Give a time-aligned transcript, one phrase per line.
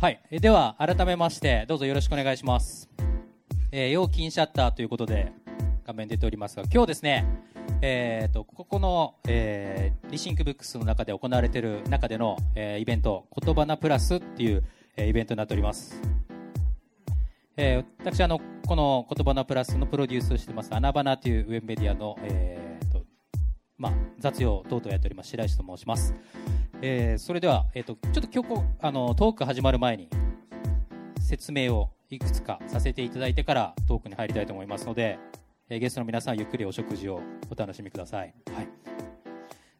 [0.00, 0.20] はい。
[0.30, 2.88] では、改めまして、どうぞよろしくお願いします。
[3.72, 5.32] えー、要金シャッターということで、
[5.84, 7.26] 画面出ておりますが、今日ですね、
[7.82, 14.62] えーと、ここの、えー、リシンクブックスの中で行われている中での、えーイベント、言葉なプラスっていう、
[14.96, 16.00] えーイベントになっております。
[17.56, 23.02] えー私、あの、この言葉なプラスのプロデュースをしてます、アナバナというウェブメディアの、えーと、
[23.76, 26.14] まあ、雑用等々やっております、白石と申します。
[26.80, 30.08] えーそれでは、えー、とちょっと今日こうあのトーク始まる前に
[31.20, 35.18] 説明をいくつかさせていただいてからトークに入りたいと思いますので、
[35.68, 38.68] えーゲストの皆さんゆっくりお食事をお楽しみください、はい、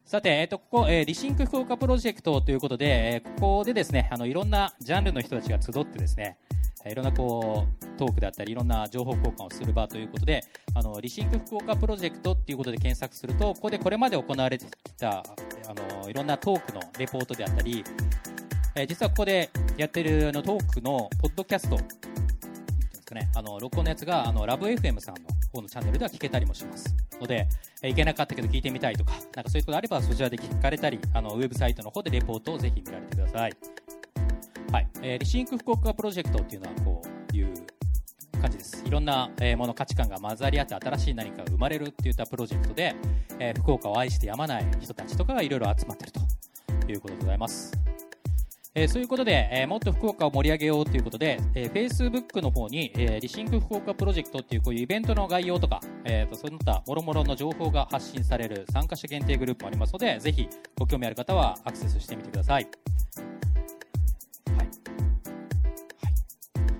[0.05, 6.37] さて、えー、とここ、えー Rethink 福岡プロジェクトということで、えーここでですねあのいろんなジャンルの人たちが集ってですね
[6.85, 10.43] いろんなこうトークであったりいろんな情報交換をする場ということで
[10.73, 17.83] あの Rethink 福岡プロジェクトっていうことで検索するとここでこれまで行われてきたあのいろんなトークのレポートであったり、
[18.75, 21.83] え実はここでやってるあのトークのポッドキャストで
[22.93, 27.47] すかねあの録音のやつがあのラブ FM さんの方のチャンネルでは聞けたりもしますので、
[27.81, 33.88] えーいけなかったけど聞いてみたいとかなんかそういうことがあればそちらで聞かれたりあのウェブサイトの方でレポートをぜひ見られてください。
[34.71, 37.01] はい、えーリシンク福岡プロジェクトっていうのはこ
[37.33, 37.53] ういう
[38.39, 38.83] 感じです。
[38.85, 42.95] いろんな、えもの価値観が混ざり合って新しい何かが生まれるっていったプロジェクトで、
[43.39, 46.19] えー福岡を愛してやまない人たちとかがいろいろ集まってると
[46.91, 47.73] いうことでございます。
[48.75, 62.59] えーそういうことで、えーもっと福岡を盛り上げようということで、えー、Facebook の方に、えー Rethink 福岡プロジェクトっていうこういうイベントの概要とか、えーとそういったもろもろの情報が発信される参加者限定グループもありますので、ぜひご興味ある方はアクセスしてみてくださ。
[62.59, 62.67] い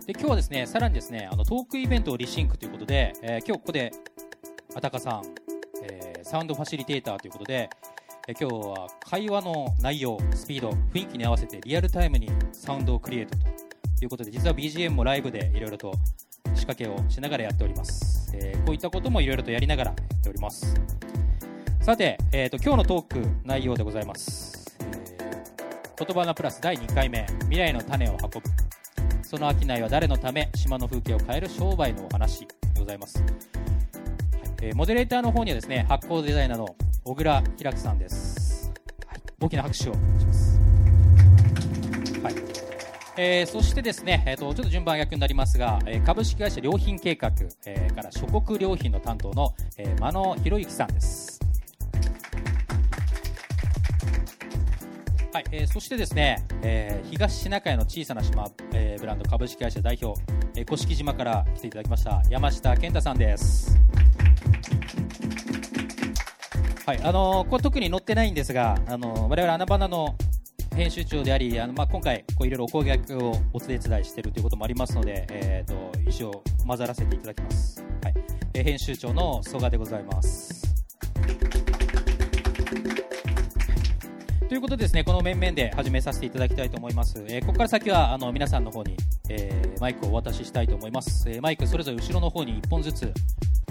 [0.10, 3.92] で今日はですねさらにですねあのトークイベントを Rethink ということで、えー今日ここで
[4.74, 5.24] あたかさん、
[5.84, 7.70] えーサウンドファシリテーターということで、
[8.28, 13.46] えー今日は会話の内容スピード雰囲気に合わせてリアルタイムにサウンドをクリエイトと
[14.02, 15.94] いうことで実は BGM もライブでいろいろと
[16.56, 20.74] 仕掛けをしながらやっております、えこういったこともいろいろとやりながらやっております。
[21.82, 28.69] さて、えー、と今日のトーク内容でございます、えー言葉のプラス第2回目未来の種を運ぶ。
[29.30, 32.48] その商いは誰のため島の風景を変える商売のお話で
[32.80, 33.28] ございます、はい
[34.64, 38.74] えーモデレーターの方にはですね発行デザイナーの小倉平久さんです、
[39.06, 40.60] はい、大きな拍手をします、
[42.24, 42.34] はい。
[43.18, 47.32] えーそしてですね、えー、とちょっと順番逆になりますが、えー株式会社良品計画、
[47.68, 51.39] えーから諸国良品の担当の、えー、真野博之さんです。
[55.52, 60.20] えーそしてですね、えー東シナ海の小さな島、えーブランド株式会社代表、
[60.56, 63.78] えー、甑島から来ていただきました山下健太さんです。
[66.86, 70.16] はい、あのーこれ特に載ってないんですが、あのー我々アナバナの
[70.76, 77.84] 編集長であり、あのまあ、今回こういろいろお声掛けをお手伝いしているということもありますので、えー、と一応混ざらせていただきます。
[78.04, 78.14] はい、
[78.54, 80.60] えー編集長の曽我でございます。
[84.50, 87.24] ということでですね、この面々で始めさせていただきたいと思います。
[87.28, 88.98] えーここから先はあの皆さんの方に、
[89.30, 91.30] えーマイクをお渡ししたいと思います。
[91.30, 93.14] えーマイクそれぞれ後ろの方に1本ずつ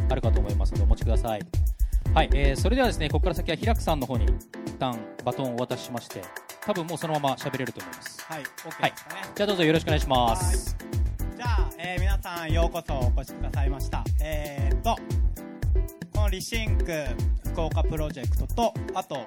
[0.08, 1.40] あるかと思いますのでお持ちください。
[2.14, 4.26] はい、えーそれではですね、ここから先は平久さんの方に
[4.66, 6.22] 一旦バトンをお渡ししまして、
[6.64, 8.22] 多分もうそのまま喋れると思います。
[8.22, 8.96] はい、OK ですかはいね。
[9.34, 10.76] じゃあどうぞよろしくお願いします。
[11.36, 14.04] じゃあ、えー皆さんようこそお越しくださいました。
[14.22, 14.96] えー、と、
[16.14, 17.04] このリシンク
[17.50, 19.26] 福岡プロジェクトと、あと、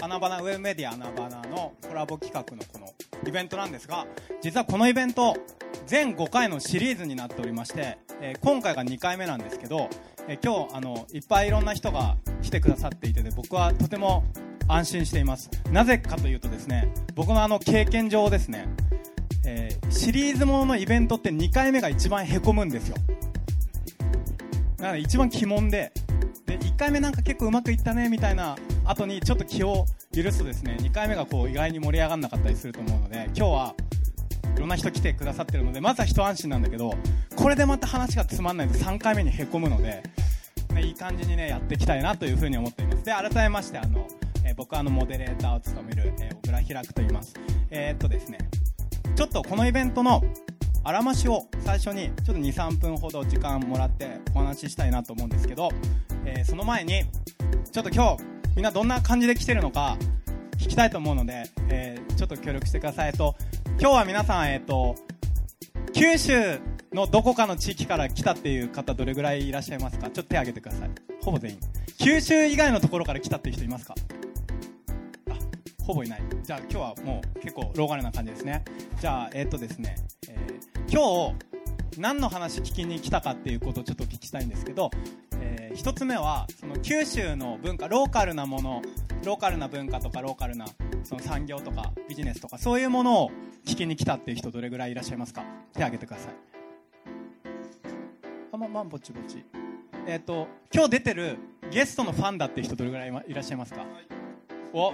[0.00, 2.92] アナバナ、ウェブメディアアナバナのコラボ企画のこの
[3.26, 4.06] イベントなんですが、
[4.40, 5.36] 実はこのイベント、
[5.86, 9.88] 全5回のシリーズになっておりまして、えー今回が2回目なんですけど、
[10.28, 14.24] えー今日、あの、いっぱいいろんな人が来てくださっていてで、僕はとても
[14.68, 15.50] 安心しています。
[15.72, 18.66] なぜかというとですね、僕のあの経験上ですね、
[19.44, 22.96] えーシリーズもののイベントって2回目が一番へこむんですよ
[24.78, 25.92] なので一番鬼門で
[26.46, 29.84] で1回目なんか結構うまくいったねみたいな後にちょっと気を
[30.14, 33.74] 許すとですね2回目がこう意外に盛り上がらなかったりすると思うので今日は
[34.56, 36.94] いろんな人来てくださってるのでまずは一安心なんだけど
[37.36, 40.02] これでまた話がつまんないと3回目にへこむので、
[40.74, 43.04] ね、いい感じにねやっていきたいなというふうに思っています。
[43.04, 44.06] で改めましてあの、
[44.44, 47.34] えー僕はあのモデレーターを務める、えー小倉開くと言います。
[47.70, 48.38] えーっとですね
[49.14, 50.22] ちょっとこのイベントの
[50.84, 55.70] あらましを最初にちょっと23分ほど時間もらってお話ししたいなと思うんですけど、
[56.24, 57.04] えーその前に
[57.70, 58.24] ちょっと今日
[58.56, 59.96] みんなどんな感じで来てるのか
[60.56, 63.36] 聞きたいと思うので、えーちょっと協力してくださいと。
[63.80, 64.96] 今日は皆さん、えっと
[65.92, 66.58] 九州
[66.92, 70.06] のどこかの地域から来たっていう方どれぐらいいらっしゃいますか？
[70.06, 70.90] ちょっと手挙げてください。
[71.20, 71.58] ほぼ全員。
[71.98, 73.94] 九州以外のところから来たっていう人いますか？
[75.88, 76.22] ほぼいない。
[76.44, 78.62] じゃあ今日はもう結構ローカルな感じですね。
[79.00, 79.96] じゃあえっ、とですね、
[80.28, 80.48] えー
[80.90, 84.90] 今日何の話聞きに来たかっていうことをちょっとお聞きしたいんですけど、
[85.40, 88.82] えー一つ目はその九州の文化ローカルなもの
[89.24, 90.66] ローカルな文化とかローカルな
[91.04, 93.30] その産業とかビジネスとかそういうものを
[93.64, 95.42] 聞きに来たっていう人どれぐらいいらっしゃいますか？
[95.72, 96.32] 手挙げてください。
[98.52, 99.42] あまあまあぼちぼち。
[100.06, 101.38] えっ、と今日出てる
[101.70, 103.86] ゲストのファンだっていう人どれぐらいいらっしゃいますか？
[104.72, 104.90] お。
[104.90, 104.92] あ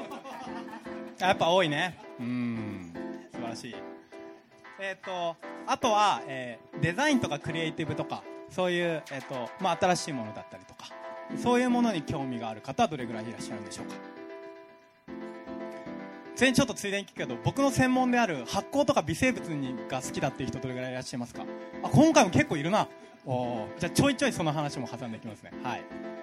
[1.19, 1.99] やっぱ多いね。
[2.21, 2.93] うん。
[3.33, 3.75] 素晴らしい。
[4.81, 10.87] えっ、とあとは、えーデザインとかクリエイティブとかそういう、えーとまあ、新しいものだったりとか
[11.37, 13.95] そういうものに興味がある方はどれぐらいいらっしゃるんでしょうか。
[16.35, 21.45] それにちょっとついでに聞くけど僕の専門である発酵とか微生物にが好きだっていう人どれぐらいいらっしゃいますか？
[21.85, 22.89] あ今回も結構いるな。
[23.25, 25.53] おーじゃあちょいちょいその話も挟んでいきますね。
[25.63, 25.79] はい。
[25.79, 26.14] えっと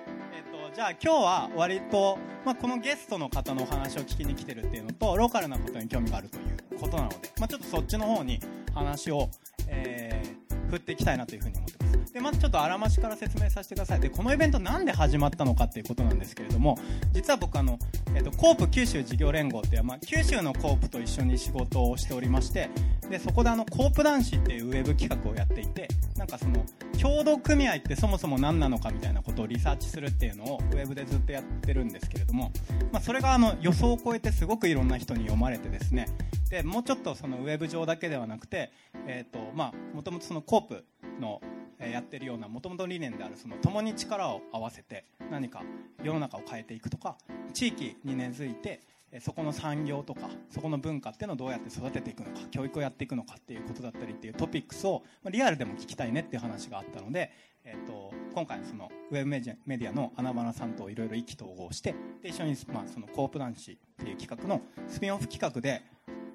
[0.74, 6.42] じゃあ今日は割と、まあ、このゲストの方のお話を聞きに来てるっていうのとローカルなことに興味があるとい
[6.76, 8.40] うことなので、まあ、ちょっとそっちの方に
[8.74, 9.30] 話を、
[9.68, 10.41] えー
[10.72, 12.14] 振っていきたいなというふうに思ってます。
[12.14, 14.00] でまずちょっとあらましから説明させてください。
[14.00, 16.78] でこのイベントなんで始まったのかっていうことなんですけれども
[17.14, 17.78] 実は僕あの、
[18.16, 22.70] えっとコープ九州事業連合っていう、まあ、九州のコープと一緒に仕事をしておりまして
[23.10, 25.88] でそこであのコープ男子っていうウェブ企画をやっていて
[26.18, 26.66] なんかその
[26.98, 32.52] 協同組合ってそもそも何なのかみたいなことをリサーチするっていうのをウェブでずっとやってるんですけれども、
[32.92, 36.08] まあ、それがあの予想を超えてすごくいろんな人に読まれてですね
[36.52, 38.74] でもうちょっとそのウェブ上だけではなくて、
[39.08, 40.86] えーと、もともとそのコープ
[41.20, 41.42] の、
[41.80, 45.64] やってるようなもともと理念であるその共に力を合わせて何か
[46.04, 47.18] 世の中を変えていくとか
[47.54, 48.82] 地域に根付いて
[49.20, 55.02] そこの産業とかそこの文化っていうのをどうやって育てていくのか教育をやっていくのかっていうことだったりっていうトピックスを
[55.32, 57.32] リアルでも聞きたいねっていう話があったので、
[57.66, 65.82] えー、と今回そのウェブメディアメディアの穴花さんといろいろ意気投合してで一緒に、まあ、そのコープ男子っていう企画のスピンオフ企画で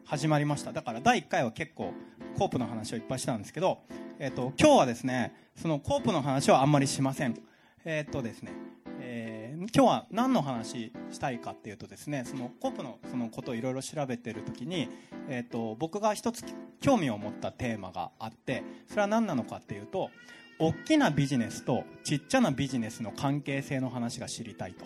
[0.04, 0.72] 始まりました。
[0.72, 1.92] だから第1回は結構
[2.38, 3.80] コープの話をいっぱいしたんですけど、
[4.18, 7.36] えー、と今日はですねそのコープの話はあんまりしません。
[7.84, 8.52] えっ、とですね
[9.00, 14.88] えー今日は何の話したいかっていうとですねそのコープのそのことをいろいろ調べてる時に、
[15.28, 16.44] えー、と僕が一つ
[16.80, 20.10] 興味を持ったテーマがあってそれは何なのかっていうと
[20.58, 24.84] 大きなビジネスとちっちゃなビジネスの関係性の話が知りたいと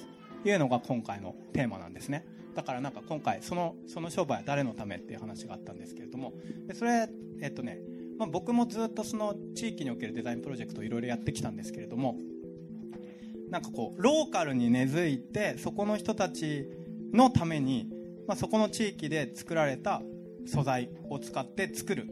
[0.48, 2.24] いうのが今回のテーマなんですね。
[2.54, 6.32] だからなんか今回そのその商売は誰のためっていう話があったんですけれども
[6.66, 7.08] でそれ
[7.40, 7.78] えっとね、
[8.18, 12.16] まあ、僕もずっとその地域におけるデザインプロジェクトをいろいろやってきたんですけれども
[13.50, 16.68] なんかこうローカルに根付いてそこの人たち
[17.12, 17.88] のために、
[18.28, 20.02] まあ、そこの地域で作られた
[20.46, 22.06] 素材を使って作る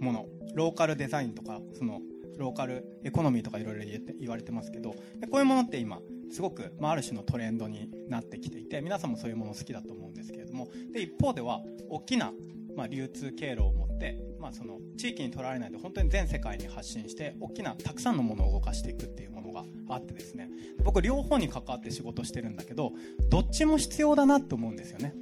[0.00, 2.00] ものローカルデザインとかその
[2.38, 3.84] ローカルエコノミーとかいろいろ
[4.20, 5.98] 言われてますけどでこういうものって今
[6.30, 10.68] すごく、まあ、ある種のトレンドになってきていて皆さんもそういうもの好きだと思うんですけれども。
[10.92, 12.32] で一方では大きな、
[12.76, 20.50] まあ、流通経路を持って、まあ、その地域にとらわれないで本当に全世界に発信して大きなたくさんのものを動かしていくっていうものがあってですね。
[20.84, 22.92] 僕両方に関わって仕事してるんだけど
[23.28, 25.14] どっちも必要だなと思うんですよね。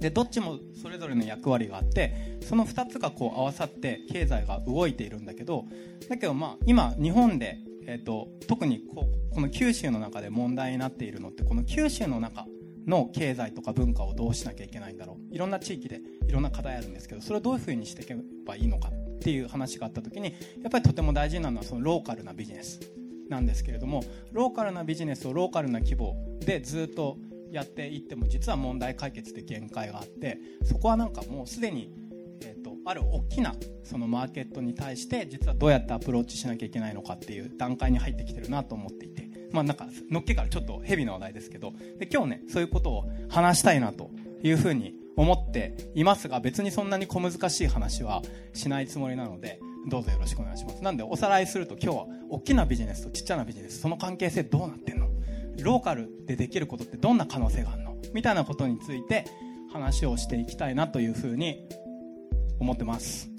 [0.00, 5.66] でどっちもそれぞれの役割があってその2つがこう合わさって経済が動いているんだけど
[6.08, 7.58] だけどまあ今日本で、
[7.90, 12.46] えー、と特にここの九州の中で問題になっているのってこの九州の中
[12.86, 15.34] の経済とか文化をどうしなきゃいけないんだろう。
[15.34, 18.16] いろんな地域でいろんな課題あるんですけどそれをどういうふうにしていけ
[18.46, 22.80] ばいいのかっていう話があった時にやっぱりとても大事なのはそのローカルなビジネス
[23.28, 27.18] なんですけれどもローカルなビジネスをローカルな規模でずっと
[27.50, 31.92] やっていっても実は問題解決で限界があってそこはなんかもうすでに、
[32.90, 33.54] ある大きな
[33.84, 39.30] そのマーケットに対して実はどうやってアプローチしなきゃいけないのかっていう段階に入ってきてるなと思っていて。
[39.52, 44.08] まあなんかのっけからちょっとヘビな話題ですけどで今日ねそういうことを話したいなと
[44.44, 48.22] いうふうに思っていますが別にそんなに小難しい話は
[48.54, 50.84] しないつもりなのでどうぞよろしくお願いします。
[50.84, 55.08] なんでおさらいすると今日は大きなビジネスとちっちゃなビジネスその関係性どうなってんの？
[55.62, 57.96] ローカルでできることってどんな可能性があるの？
[58.14, 59.24] みたいなことについて
[59.72, 61.68] 話をしていきたいなというふうに
[62.60, 63.30] 思ってます。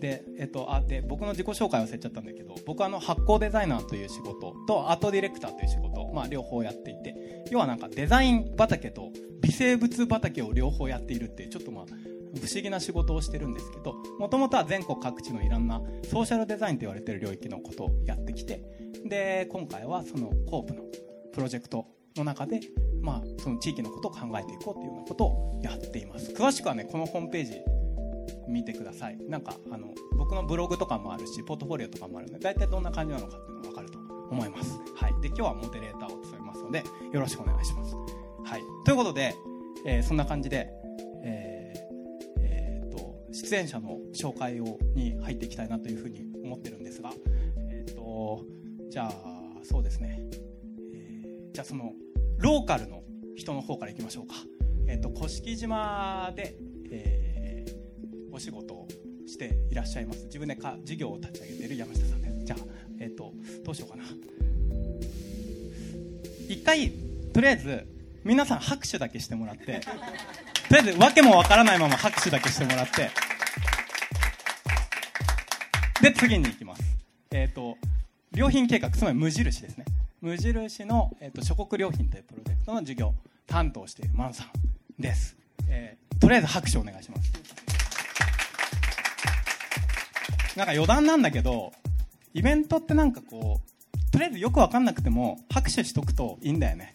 [0.00, 9.10] で,、えっと、あで僕の自己紹介忘れちゃったんだけど僕はあの発酵デザイナーという仕事とアートディレクターという仕事、まあ、両方やっていて要はなんかデザイン畑と
[9.40, 18.62] 微生物畑を両方やっているっていうちょっとまあ不思議な仕事をしてるんですけどもともとは全国各地のいろんなソーシャルデザインと言われてる領域のことをやってきて
[19.06, 20.82] で今回はそのコープの
[21.32, 21.86] プロジェクト
[22.16, 22.60] の中で、
[23.02, 26.32] まあ、その地域のことを考えていこうというようなことをやっています。
[26.32, 27.60] 詳しくはねこのホームページ
[28.48, 29.18] 見てください。
[29.28, 33.98] なんかあの僕のブログとかもあるしポートフォリオとかもあるので大体どんな感じなのかっていうのが分かると
[34.30, 39.34] 思います、はい、で今日はモデレーターを務めますのでよろしくお願いします、はい、ということで、
[39.84, 40.68] えーそんな感じで、
[41.22, 47.12] えーえーと出演者の紹介をに入っていきたいなというふうに思ってるんですが、
[47.70, 48.44] えー、と
[48.88, 49.12] じゃあ
[49.62, 50.20] そうですね、
[50.94, 51.92] えーじゃあその
[52.38, 53.02] ローカルの
[53.34, 54.34] 人の方からいきましょうか、
[54.88, 56.56] えー、と甑島で、
[56.90, 57.35] えー
[58.36, 58.86] お仕事を
[59.26, 60.26] していらっしゃいます。
[60.26, 62.44] 自分でか事業を立ち上げている山下さんです。
[62.44, 62.62] じゃあ、
[63.00, 63.32] えー、と
[63.64, 64.04] どうしようかな。
[66.46, 66.92] 一回
[67.32, 67.86] とりあえず
[68.24, 69.70] 皆さん拍手だけしてもらってと
[70.72, 73.10] りあえず訳もわからないまま拍手だけしてもらって
[76.02, 76.82] で次に行きます。
[77.30, 77.78] えっ、と
[78.34, 79.86] 良品計画つまり無印ですね。
[80.20, 83.14] 無印の、えー、と諸国良品というプロジェクトの授業
[83.46, 85.36] 担当しているマンさんです、
[85.70, 87.32] えーとりあえず拍手お願いします。
[90.56, 91.72] なんか余談なんだけど
[92.32, 96.94] イベントってなんかこうとりあえずよくわかんなくても拍手しとくといいんだよね。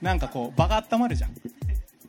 [0.00, 1.34] なんかこう場が温まるじゃん。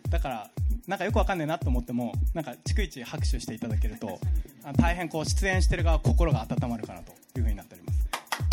[0.10, 0.50] だから
[0.88, 4.20] なんかよくわかんないなと思ってもなんか逐一拍手していただけると
[4.64, 8.00] あ大変こう出演してる側心が温まるかなというふうになっております。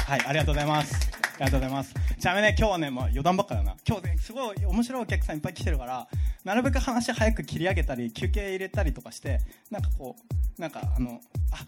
[0.08, 1.10] はいありがとうございます。
[1.40, 1.94] ありがとうございます。
[2.18, 3.76] ちなみにね今日はね、まあ、余談ばっかだな。
[3.86, 6.08] 今日ねすごい面白いお客さんいっぱい来てるから
[6.44, 10.16] なるべく話早く切り上げたり休憩入れたりとかしてなんかこ
[10.58, 11.20] うなんかあの
[11.52, 11.66] あ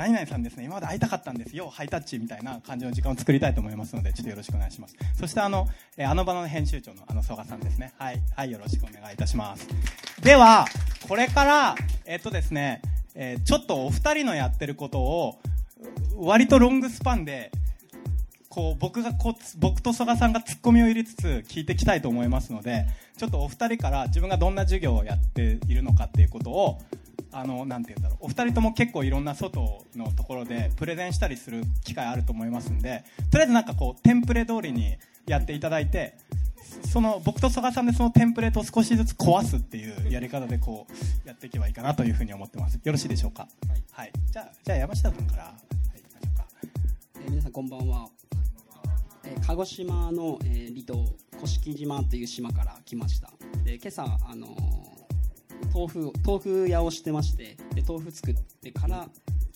[0.00, 4.96] 何々さんですね今まで会いたかったんですよハイタッチみたいな感じの時間を作りたいと思いますのでちょっとよろしくお願いします。
[5.14, 7.92] そしてあの、えーあの場の編集長のあの曽我さんですね。
[7.98, 9.68] はい、はい、よろしくお願いいたします。
[10.22, 10.64] では
[11.06, 11.74] これから
[12.06, 12.80] えっとですね、
[13.14, 15.38] えーちょっとお二人のやってることを
[16.16, 17.50] 割とロングスパンで
[18.48, 22.86] こう僕がこう僕と曽我さんがツッコミを入れつつ聞いていきたいと思いますので
[23.18, 26.78] ちょっとお二人から自分がどんな授業をやっているのかっていうことを
[27.32, 28.26] あのなんて言うんだろう。
[28.26, 34.96] お二人とも結構いろんな外のところでプレゼンしたりする機会あると思いますんでとりあえずなんかこうテンプレ通りに
[35.26, 36.16] やっていただいて
[36.92, 42.80] その僕と曽我さんでそのテンプレートを少しずつ壊すっていうやり方でこうやっていけばいいかなというふうに思ってます。
[42.82, 43.48] よろしいでしょうか？
[43.92, 45.54] はい、じゃあじゃあ山下さんから、は
[45.94, 46.46] い、行きましょうか
[47.16, 48.08] えー皆さんこんばんは、
[49.24, 51.04] えー鹿児島の、えー離島
[51.40, 53.30] 甑島という島から来ました。
[53.64, 54.99] で今朝、あのー
[55.72, 59.08] 豆腐豆腐屋をしてましてで豆腐作ってから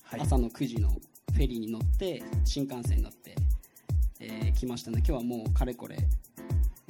[0.04, 0.20] はい。
[0.20, 3.34] 朝の9時のフェリーに乗って新幹線に乗って、
[4.20, 5.96] えー来ましたので今日はもうかれこれ、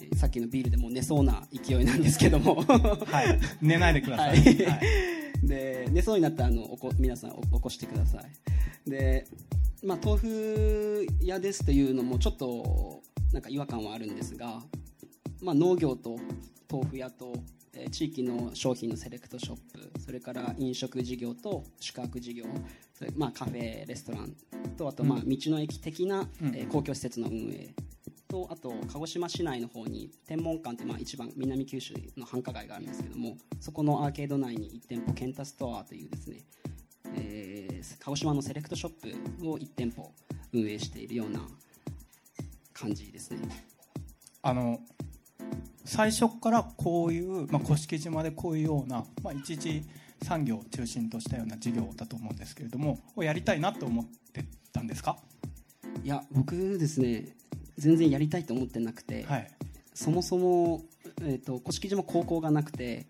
[0.01, 2.57] えーさっきのビールでもう寝そうな勢いなんですけども。
[2.63, 4.37] はい、寝ないでください。
[4.37, 4.39] はい。
[4.39, 4.81] はい。
[5.43, 8.91] で寝そうになったらあのおこ皆さんお起こしてください。
[8.91, 9.27] で、
[9.83, 13.03] まあ、豆腐屋ですというのもちょっと
[13.33, 14.63] なんか違和感はあるんですが、
[15.41, 16.17] まあ、農業と
[16.71, 22.45] 豆腐屋と、えー地域の商品のセレクトショップそれから飲食事業と宿泊事業
[22.95, 24.35] それ、まあ、カフェレストラン
[24.77, 26.55] とあと、まあ、道の駅的な、うん。
[26.55, 27.75] えー公共施設の運営
[28.29, 36.45] とあと鹿児島市内の方に天文館ってまあ一番南九州の繁華街があるんですけどもそこのアーケード内に1店舗ケンタストアというですね、
[37.17, 38.93] えー鹿児島のセレクトショッ
[39.41, 40.11] プを1店舗
[40.53, 41.41] 運営しているような
[42.73, 43.41] 感じですね。
[44.43, 44.81] あの
[45.85, 49.83] 最初からこういう、まあ、甑島でこういうような、まあ、一次
[50.23, 55.19] 産業を中心としたような事業だと思うんですけれどもをやりたいなと思ってたんですか？
[56.03, 57.37] いや僕ですね
[57.79, 59.51] 全然やりたいと思ってなくて、はい。
[59.95, 60.83] そもそも、
[61.23, 63.07] えー、と甑島高校がなくて、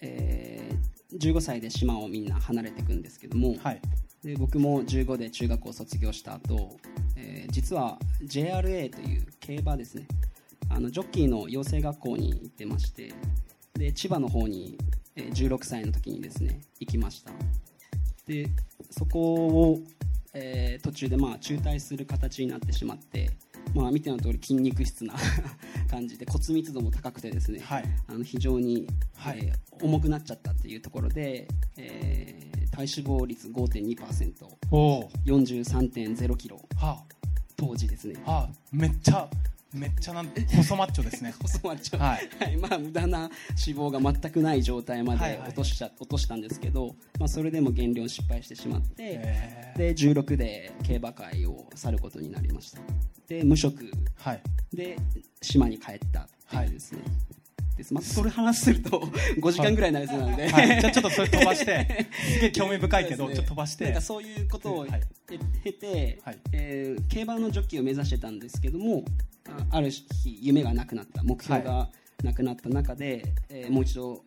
[0.00, 0.84] えー
[1.16, 3.80] 15歳で島をみんな離れていくんですけども、はい。
[4.24, 6.76] で僕も15で中学校を卒業した後、
[7.16, 10.06] えー実は JRA という競馬ですね
[10.74, 13.12] あのジョッキーの養成学校に行ってまして
[13.74, 14.76] で千葉の方に、
[15.14, 17.30] えー16歳の時にですね行きました。
[18.26, 18.48] で
[18.90, 19.78] そこを、
[20.32, 23.30] えー途中でまあ中退する形になってしまって、
[23.74, 25.14] まあ、見ての通り筋肉質な
[25.88, 27.84] 感じで骨密度も高くてですね、はい。
[28.08, 29.38] あの非常に、はい。
[29.38, 34.32] えー重くなっちゃったっていうところで、えー体脂肪率5.2%
[34.72, 37.04] おお43.0キロは
[37.56, 38.20] 当時ですね。
[38.26, 39.28] あ、はあ、めっちゃ
[39.74, 40.26] めっちゃなん
[40.56, 41.34] 細マッチョですね。
[41.42, 41.98] 細マッチョ。
[41.98, 42.28] はい。
[42.38, 42.56] はい。
[42.56, 45.42] まあ、無駄な脂肪が全くない状態まはいはい。
[45.42, 52.80] で落としちゃ、落としたんですけど、まあ、それでも減量失敗してしまって、で16で競馬界を去ることになりました。
[53.26, 53.90] で無職。
[54.16, 54.42] はい。
[54.72, 54.96] で
[55.42, 57.00] 島に帰ったっていうですね、
[57.76, 59.00] ですまあ、それ話すると
[59.38, 63.34] 5時間ぐらいになりそうなので、はい、じゃあちょっとそれ飛ばしてすげえ興味深いけど、ね。
[63.34, 63.84] ちょっと飛ばして。
[63.86, 64.86] なんかそういうことを
[65.64, 66.38] 経て、はい。
[66.52, 69.04] えー競馬のジョッキーを目指してたんですけども
[69.46, 70.04] あある日
[70.40, 71.90] 夢がなくなった目標が
[72.22, 74.24] なくなった中で、えーもう一度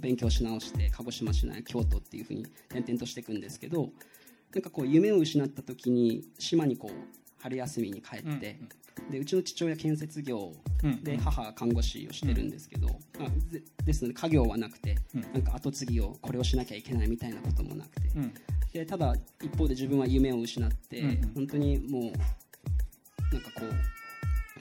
[0.00, 3.92] 勉強し直して鹿児島市内京都っていうふうに転々としていくんですけど
[4.52, 6.94] なんかこう夢を失った時に島にこう
[7.38, 8.68] 春休みに帰って、うん
[9.10, 11.02] でうちの父親建設業うん。
[11.02, 15.22] で母は看護師をしてるんですけど、あでですので家業はなくて、うん。
[15.22, 18.34] なんか後継ぎをこれをしなきゃいけないみたいなこともなくて、うん。
[18.72, 21.02] でただ一方で自分は夢を失って、
[21.34, 23.62] 本当にもうなんかこ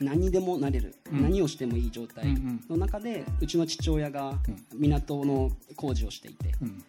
[0.01, 1.23] う何にでもなれる、うん。
[1.23, 2.25] 何をしてもいい状態
[2.69, 4.33] の中でうちの父親が
[4.73, 6.83] 港の工事をしていて、うん。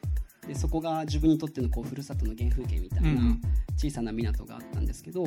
[0.47, 3.41] でそこが自分にとってのこうふるさとの原風景みたいなん。
[3.77, 5.25] 小さな港があったんですけど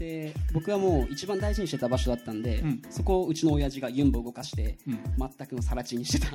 [0.00, 2.82] で僕はもう一番大事にしてた場所だったんで、うん。
[2.88, 4.98] そこをうちの親父がユンボを動かしてうん。
[5.18, 6.32] 全くの更地にしてた。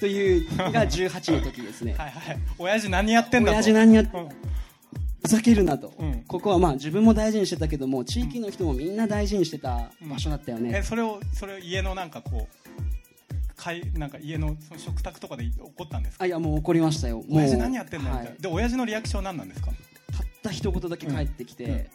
[0.00, 1.94] というのが18の時ですね。
[1.98, 3.56] はいはい親父何やってんだと。
[3.56, 4.28] 親父何やってうん。
[4.28, 6.24] ふざけるなと、うん。
[6.26, 16.24] ここはまあ自分も大事にしてたけども地域の人もみんな大事にしてた場所だったよね、えそれをそれを家のなんかこうかいなんか家のその食卓とかで起こったんですか？
[16.24, 17.22] あいやもう怒りましたよ。
[17.30, 18.40] 親父何やってんだよみたいな、はい。
[18.40, 19.70] で親父のリアクション何なんですか？
[20.16, 21.86] たった一言だけ帰ってきて、うんうん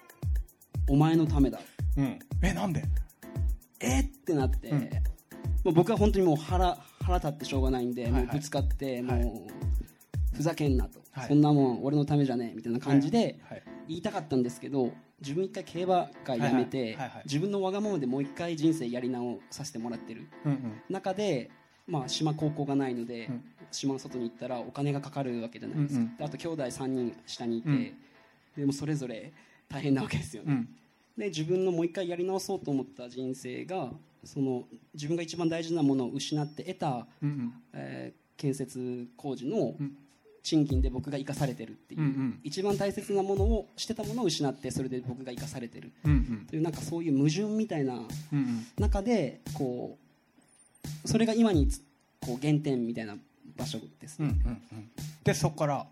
[0.89, 1.59] お前のためだ。
[1.97, 2.19] うん。
[2.41, 2.83] えなんで？
[3.79, 4.79] えってなって、うん。
[4.79, 4.87] も
[5.65, 8.21] う僕は本当にもう腹腹立ってしょうがないんで、はいはい。
[8.23, 9.23] もうぶつかって、はい。
[9.23, 11.27] もうふざけんなと、はい。
[11.27, 13.63] そんなもん俺のためじゃねえみたいな感じではい。
[13.87, 14.91] 言いたかったんですけど
[15.21, 20.27] 自分一回競馬界やめて、自分のわがままでもう一回人生やり直させてもらってる。
[20.45, 20.81] うんうん。
[20.89, 21.49] 中で、
[21.87, 23.43] まあ、島高校がないので、うん。
[23.71, 26.17] 島の外に行ったらお金がかかるわけじゃないですか、うんうん。
[26.17, 27.93] であと兄弟3人下にいて、うん。
[28.57, 29.33] でもそれぞれ
[29.69, 30.69] 大変なわけですよね、うん。
[31.17, 33.91] で自分のもう一回やり直そうと思った人生が
[34.23, 37.53] その自分が一番大事なものを失って得た、うんうん。
[37.73, 39.97] えー建設工事のうん。
[40.43, 42.39] 賃金で僕が生かされてるっていう、うんうん。
[42.41, 45.91] 一番大切なものをしてたものを失ってそれで僕が生かされてる。
[46.05, 46.45] うんうん。
[46.47, 48.67] というなんかそういう矛盾みたいなうんうん。
[48.77, 49.97] 中でこ
[51.05, 51.81] うそれが今につ
[52.21, 53.17] こう原点みたいな
[53.57, 54.89] 場所ですね、うんうんうん。
[55.23, 55.87] でそこからはい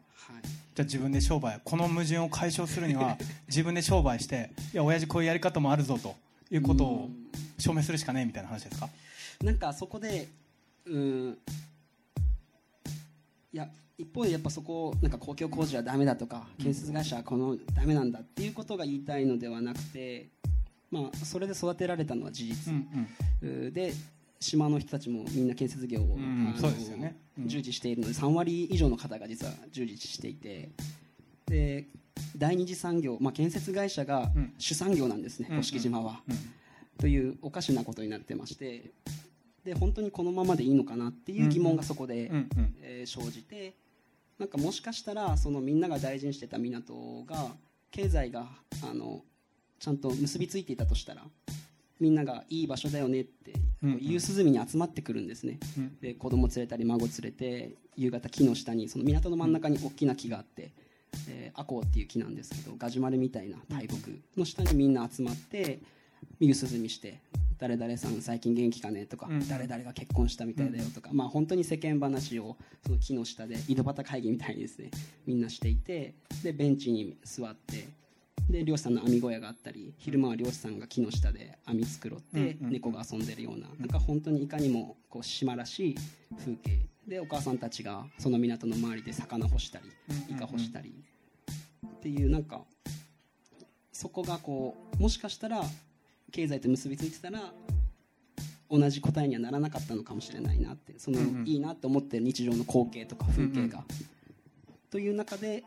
[0.75, 6.15] じゃあ自分で商売この矛盾を解消するには 自分で商売していや親父こういうやり方もあるぞと
[6.51, 7.09] いうことを
[7.57, 8.89] 証明するしかねえみたいな話ですか？
[9.43, 10.27] なんかそこで
[10.85, 11.37] うん
[13.53, 20.27] いや一方でやっぱそこをなんか公共工事はダメだとか建設会社はこのダメなんだっていうことが言いたいのではなくて、
[20.91, 23.08] まあ、それで育てられたのは事実、うん
[23.67, 23.93] うで
[24.39, 26.17] 島の人たちもみんな建設業を、
[26.60, 27.17] そうですよね。
[27.39, 27.48] うん。
[27.48, 30.69] 従事しているので3割以上の方が実は従事していて
[31.45, 31.86] で
[32.38, 34.54] 第二次産業、まあ、建設会社がうん。
[34.58, 36.21] 主産業なんですね、うん甑島は。
[36.28, 36.38] うん
[36.98, 38.91] というおかしなことになってまして
[39.63, 42.32] で本当にこのままでいいのかなっていう疑問がそこで、
[42.82, 43.74] えー生じて
[44.39, 47.48] なんかもしかしたらそのみんなが大事にしてた港が
[47.91, 48.48] 経済が
[48.84, 49.21] あの
[49.80, 51.21] ちゃんと結びついていたとしたら
[51.99, 53.53] みんながいい場所だよねって
[53.99, 55.97] 夕涼みに集まってくるんですね、うん。
[55.99, 60.71] で子供連れたり孫連れて夕方木の下にその港の真ん中に大きな木があって、
[61.29, 65.79] えーアコウっていう木なんですけどガジュマルみたいな大木の下にみんな集まって
[66.39, 67.19] 夕涼みして
[67.58, 69.47] 誰々さん最近元気かねとか、うん。
[69.47, 74.91] 誰々が結婚したみたいだよとか、まあ本当に世間話をその木の下で井戸端会議みたいにですね
[75.25, 77.88] みんなしていてでベンチに座って
[78.49, 85.95] で漁師さんの網小屋があったり昼間は漁師さんが木の下で網作ろって猫が遊んでるようななんか本当にいかにもこう島らしい
[86.38, 86.88] 風景。
[87.08, 89.91] でお母さんたちがその港の周りで魚干したり
[90.29, 90.93] イカ干したり。
[91.88, 92.62] っていうなんか
[93.91, 95.63] そこがこうもしかしたら
[96.31, 97.53] 経済と結びついてたら
[98.69, 103.84] 同じ答えにはならなかったのかもしれないなってその、いいなって思ってる日常の光景とか風景が、
[104.89, 105.63] という中で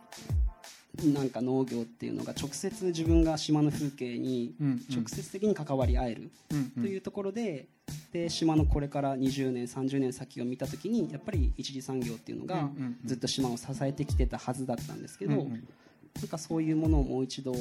[1.15, 4.55] なんか農業っていうのが直接自分が島の風景に
[4.91, 7.67] 直接的に関わり合えるというところで
[8.13, 12.69] で島のこれから20年30年先を見た時にやっぱり一次産業っていうのが
[13.05, 17.55] ずっと島を支えてきてたはずだったんですけど、なんかそういうものをもう一度、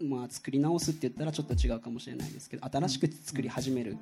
[0.00, 3.96] まあ、作り直すって言ったらちょっと違うかもしれないですけど新しく作り始める、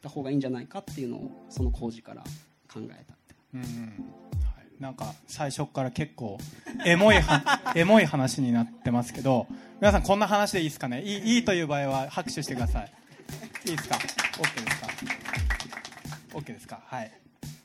[0.00, 2.22] た方がいいんじゃないかっていうのをその工事から
[2.72, 3.34] 考えたって。
[3.54, 3.66] うんうん。
[3.66, 4.51] はい
[4.82, 6.38] なんか最初から結構
[6.84, 9.46] エモいは エモい話になってますけど
[9.80, 11.02] 皆さんこんな話でいいですかね？
[11.02, 12.92] いいいいという場合は拍手してください。
[13.64, 14.86] いいですか？OK ですか
[16.34, 16.80] ？OK ですか？
[16.84, 17.12] はい。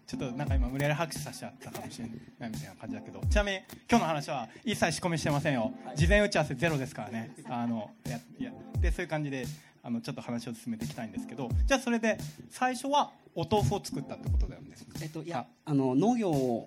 [0.06, 2.06] ちょっとなんか今無理やり拍手させちゃったかもしれ
[2.40, 3.20] ないみたいな感じだけど。
[3.30, 3.58] ちなみに
[3.90, 5.72] 今日の話は一切仕込みしてませんよ。
[5.96, 7.32] 事前打ち合わせゼロですからね。
[7.50, 9.46] あのいやいやでそういう感じで
[9.84, 11.50] あのちょっと話を進めていきたいんですけど。
[11.66, 12.20] じゃあそれで
[12.52, 14.70] 最初はお豆腐を作ったってことだよね。
[15.02, 16.66] えっと、いやあの農業を,、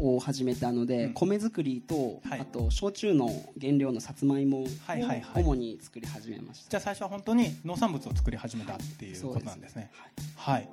[0.00, 0.20] うん。
[0.20, 1.14] 始めたので、うん。
[1.14, 2.40] 米作りと、はい。
[2.40, 5.42] あと焼酎の原料のさつまいもをはいはいはい。
[5.42, 9.90] 主に作り始めました、じゃあ最初は本当に農産物を作り始めたっていうことなんですね。
[10.36, 10.68] はい。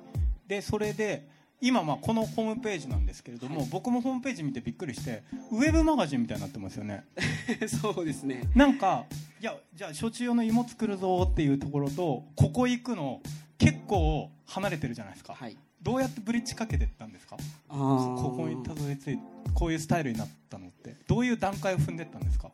[0.46, 1.28] でそれで
[1.60, 7.04] 今まあこのホームページなんですけれども、僕もホームページ見てびっくりしてウェブマガジンみたいになってますよね。
[7.80, 8.42] そうですね。
[8.54, 9.06] なんか
[9.40, 13.20] いやじゃあ焼酎用の芋作るぞっていうところとここ行くの
[13.58, 17.36] 結構離れてるじゃないですか、はいどうやってブリッジかけてったんですか？
[17.68, 19.18] ここにたどり着いて
[19.54, 20.96] こういうスタイルになったのって。
[21.06, 22.50] どういう段階を踏んでったんですか？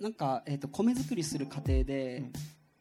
[0.00, 2.24] なんか、えー、と米作りする過程で、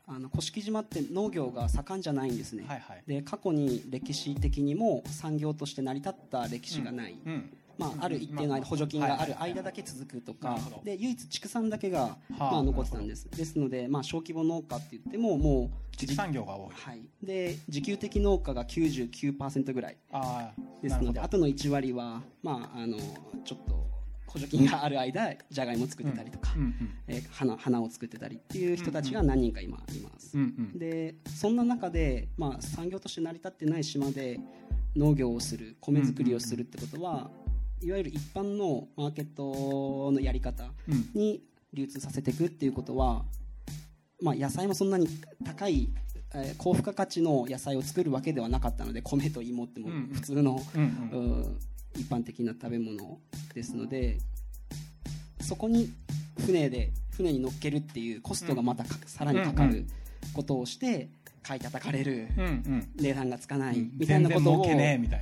[0.05, 3.03] あの甑島って農業が盛んじゃないんですね、はいはい。
[3.07, 13.29] で過去に歴史的にも産業として成り立った歴史がない、うんまあ、ある一定の間補助金がある間だけ続くとかで唯一畜産だけが、はあまあ、残ってたんです。
[13.29, 16.73] ですので、まあ、小規模農家って言ってももう畜産業が多い。
[16.73, 19.97] はい、で自給的農家が99%ぐらい。
[20.81, 22.97] ですのであとの1割は、まあ、あの
[23.43, 23.93] ちょっと
[24.27, 30.79] 補助金がある間じゃがいも作ってたりとか、うんうんえー花花を作ってたりっていう人たちが何人か今います、うんうん。
[30.79, 34.39] でそんな中で、まあ、産業として成り立ってない島で
[34.95, 37.29] 農業をする米作りをするってことは、
[37.83, 41.09] いわゆる一般のマーケットのやり方うん。
[41.13, 41.41] に
[41.73, 43.23] 流通させていくっていうことは、
[44.21, 45.07] まあ、野菜もそんなに
[45.43, 45.89] 高い、
[46.33, 50.59] えー高付加価値の野菜を作るわけではなかったので米と芋っても普通の、
[51.95, 53.19] 一般的な食べ物
[53.53, 54.17] ですので
[55.41, 55.91] そこに
[56.43, 59.85] 船で船に乗っけるっていうコストがまたかさらにかかる
[60.33, 61.09] ことをして
[61.43, 62.89] 買い叩かれるうんうん。
[62.95, 63.91] 値段がつかないうん。
[63.95, 64.71] みたいなことを、はい、
[65.09, 65.19] だ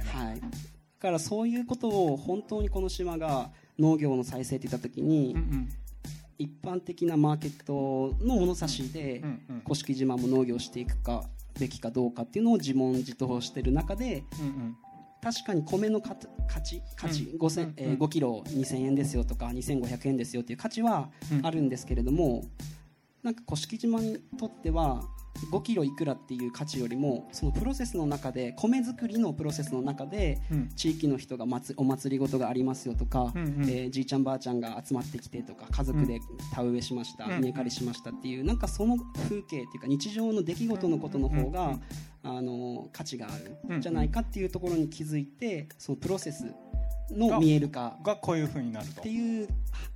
[1.02, 5.36] からそういうことを本当にこの島が農業の再生って言った時に、
[6.38, 9.24] 一般的なマーケットの物差しで
[9.66, 11.24] 甑島も農業していくか
[11.60, 14.24] べきかどうかっていうのを自問自答してる中で
[15.24, 16.16] 確かに米の価
[16.48, 17.40] 価値価値、うん。
[17.40, 17.74] 5000うん。
[17.78, 21.10] えー5キロ2000円ですよとか2500円ですよっていう価値は
[21.44, 22.44] あるんですけれども、
[23.24, 25.04] なんか甑島にとっては
[25.52, 30.70] 5キロいくらっていう価値よりもそのプロセスの中で米作りのプロセスの中でうん。
[30.76, 33.70] 地域の人がまつお祭りごとがありますよとか、うんうん。
[33.70, 36.20] えーじいちゃんばあちゃんが集まってきてとか家族で
[36.54, 41.80] 田植えしました、うん稲刈りしましたっていうなんかその風景っていうか日常の出来事のことの方が、
[42.24, 46.46] あの価値があるんじゃないかっていうところに気づいてそのプロセス
[47.10, 49.02] の見える化がこういうふうになると。
[49.02, 49.48] っていう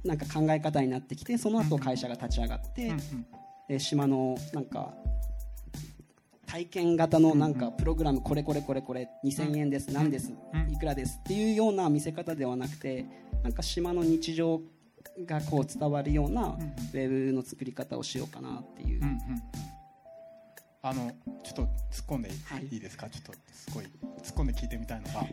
[0.04, 3.00] なんか考え方になってきてその後会社が立ち上がって、うんうん
[3.70, 4.94] えー島のなんか
[6.46, 10.72] 体験型のなんかプログラムこれこれこれこれ2000円です何ですうん。
[10.74, 13.06] いくらですっていうような見せ方ではなくて
[13.44, 14.62] なんか島の日常
[15.26, 16.58] がこう伝わるような
[16.94, 19.02] ウェブの作り方をしようかなっていう。
[19.02, 19.20] うんうんうん。
[20.82, 21.12] あの
[21.44, 22.68] ちょっと突っ込んでいい,、はい。
[22.72, 23.10] い、いですか？
[23.10, 23.86] ちょっとすごい
[24.24, 25.26] 突っ込んで聞いてみたいのが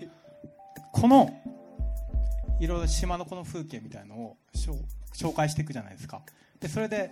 [0.93, 1.31] この
[2.59, 6.23] いろいろ島のこの風景みたいのを紹介していくじゃないですか。
[6.59, 7.11] でそれで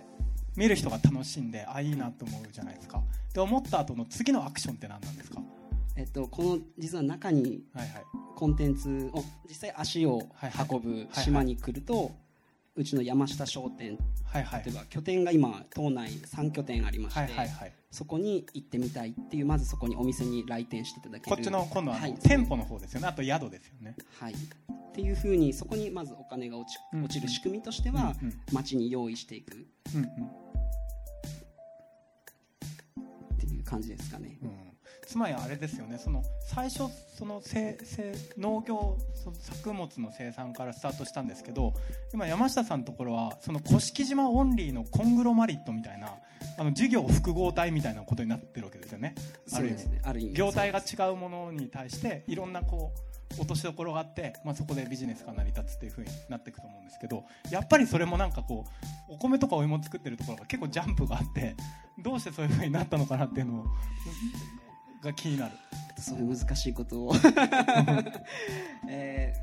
[0.55, 3.01] 見る人が楽しんであいいなと思うじゃないですか。
[3.33, 5.41] で思った後の次のアクションって何なんですか？
[5.95, 7.63] えっと、この実は中に
[8.35, 10.21] コンテンツを実際足を
[10.69, 12.11] 運ぶ島に来ると
[12.75, 13.97] うちの山下商店。
[14.23, 14.63] はいはい。
[14.65, 17.73] 例えば拠点が今島内3拠点ありまして、はいはいはい。
[17.91, 21.35] そこに行ってみたいっていうまずそこにお店に来店していただける。
[21.35, 22.15] こっちの今度ははい。
[22.23, 23.07] 店舗の方ですよね。
[23.07, 23.95] あと宿ですよね。
[24.19, 24.35] はい、っ
[24.93, 27.03] ていうふうにそこにまずお金が落ちうん。
[27.03, 28.39] 落ちる仕組みとしては、うんうん。
[28.53, 29.57] 町に用意していく。
[29.57, 29.57] っ
[29.95, 30.03] うん。
[33.37, 34.70] ていう感じですかね、うんうん
[35.11, 35.97] つまりあれですよね。
[35.97, 36.83] その最初
[37.17, 38.97] そのせせ農業
[39.41, 41.73] 作物の生産からスタートしたんですけど
[42.13, 46.13] 今山下さんのところはその甑島オンリーのコングロマリットみたいな
[46.57, 49.13] あの事業複合体みたいなことになってるわけですよね。
[49.53, 49.89] ある意味。
[49.89, 50.33] ねある意味。
[50.33, 52.93] 業態が違うものに対していろんなこ
[53.37, 58.65] う落としどころがあって、まあ、そこでビジネスが成り立つっていう風になっていくと思うんですけどやっぱりそれもなんかこ
[59.09, 61.55] うお米とかお芋作ってるところが結構ジャンプがあって
[61.97, 63.65] どうしてそういう風になったのかなっていうの
[65.01, 65.51] が気になる。
[65.97, 67.13] そういう難しいことを。
[68.89, 69.33] え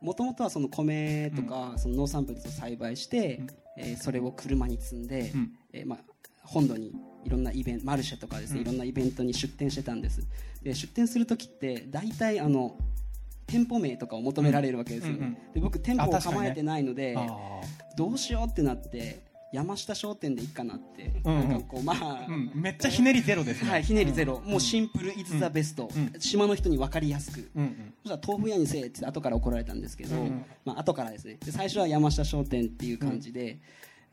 [0.00, 3.46] もともとはその米とか、その農産物を栽培して、うん。
[3.76, 5.52] えーそれを車に積んで、うん。
[5.72, 5.98] えーまあ、
[6.42, 6.92] 本土に
[7.24, 8.62] いろんなイベントマルシェとかですね、うん。
[8.62, 10.26] いろんなイベントに出店してたんです。
[10.62, 12.76] で出店する時って大体あの
[13.46, 15.14] 店舗名とかを求められるわけですよ。
[15.14, 17.60] ね、で僕店舗を構えてないので、あ
[17.96, 19.22] どうしようってなって
[19.54, 21.48] 山下商店でいいかなって、うんうん。
[21.48, 23.70] なんかこうまあ、ーうん、めっちゃひねりゼロですね。
[23.70, 24.50] はい、ひねりゼロ、うん。
[24.50, 26.12] もうシンプルイズザベスト、うん。
[26.18, 27.94] 島の人に分かりやすく、うんうん。
[28.02, 30.44] そしたら豆腐屋にせえって後から怒られたんですけど、うんうん。
[30.64, 31.38] まあ後からですね。
[31.44, 33.60] で最初は山下商店っていう感じで、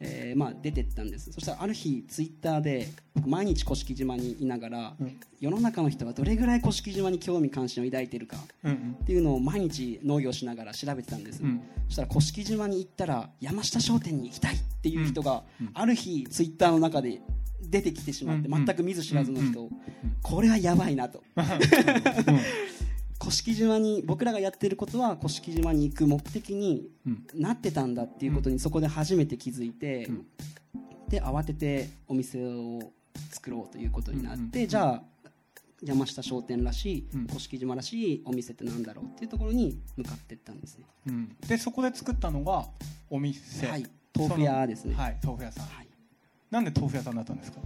[0.04, 1.32] えーまあ、出てったんです。
[1.32, 5.20] そしたらある日ツイッターで僕毎日甑島にいながら、うん。
[5.40, 11.62] 世の中の人がどれぐらい甑島に興味関心を抱いてるかっていうのを毎日農業しながら調べてたんです、うん。
[11.88, 17.22] そしたら甑島に行ったら山下商店に行きたいっていう人が、ある日ツイッターの中で
[17.62, 19.70] 出てきてしまって、全く見ず知らずの人、うん。
[20.24, 21.24] これはやばいなと。
[21.36, 21.46] うん
[23.30, 27.28] 甑島に僕らがやってることは甑島に行く目的にうん。
[27.36, 30.26] なってたんだっていうことにそこで初めて気づいて、うん。
[31.10, 32.80] で慌ててお店を
[33.32, 35.04] 作ろうということになって、うんうんじゃあ
[35.84, 37.28] 山下商店らしいうん。
[37.28, 40.86] 甑島らしいお店ってなんだろうっていうところに向かっていったんですね。
[41.08, 41.36] うん。
[41.48, 42.66] でそこで作ったのが
[43.10, 43.66] お店。
[43.68, 43.86] はい。
[44.16, 44.94] 豆腐屋ですね。
[44.96, 45.66] はい豆腐屋さん。
[45.66, 45.88] はい。
[46.52, 47.60] なんで豆腐屋さんだったんですか？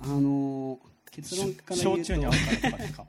[0.00, 0.78] あのー
[1.10, 3.06] 結論から言うと焼酎 に合うからとかですか？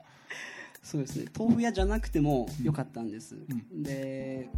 [0.84, 1.26] そうですね。
[1.36, 3.82] 豆腐屋じゃなくてもよかったんです、ん。
[3.82, 4.48] で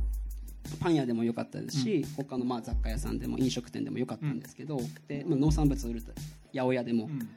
[0.80, 6.12] パン屋でもよかったですし、他のまあ雑貨屋さんでも飲食店でもよかったんですけど、でまあ、農産物を売ると
[6.52, 7.28] 八百屋でも、うん。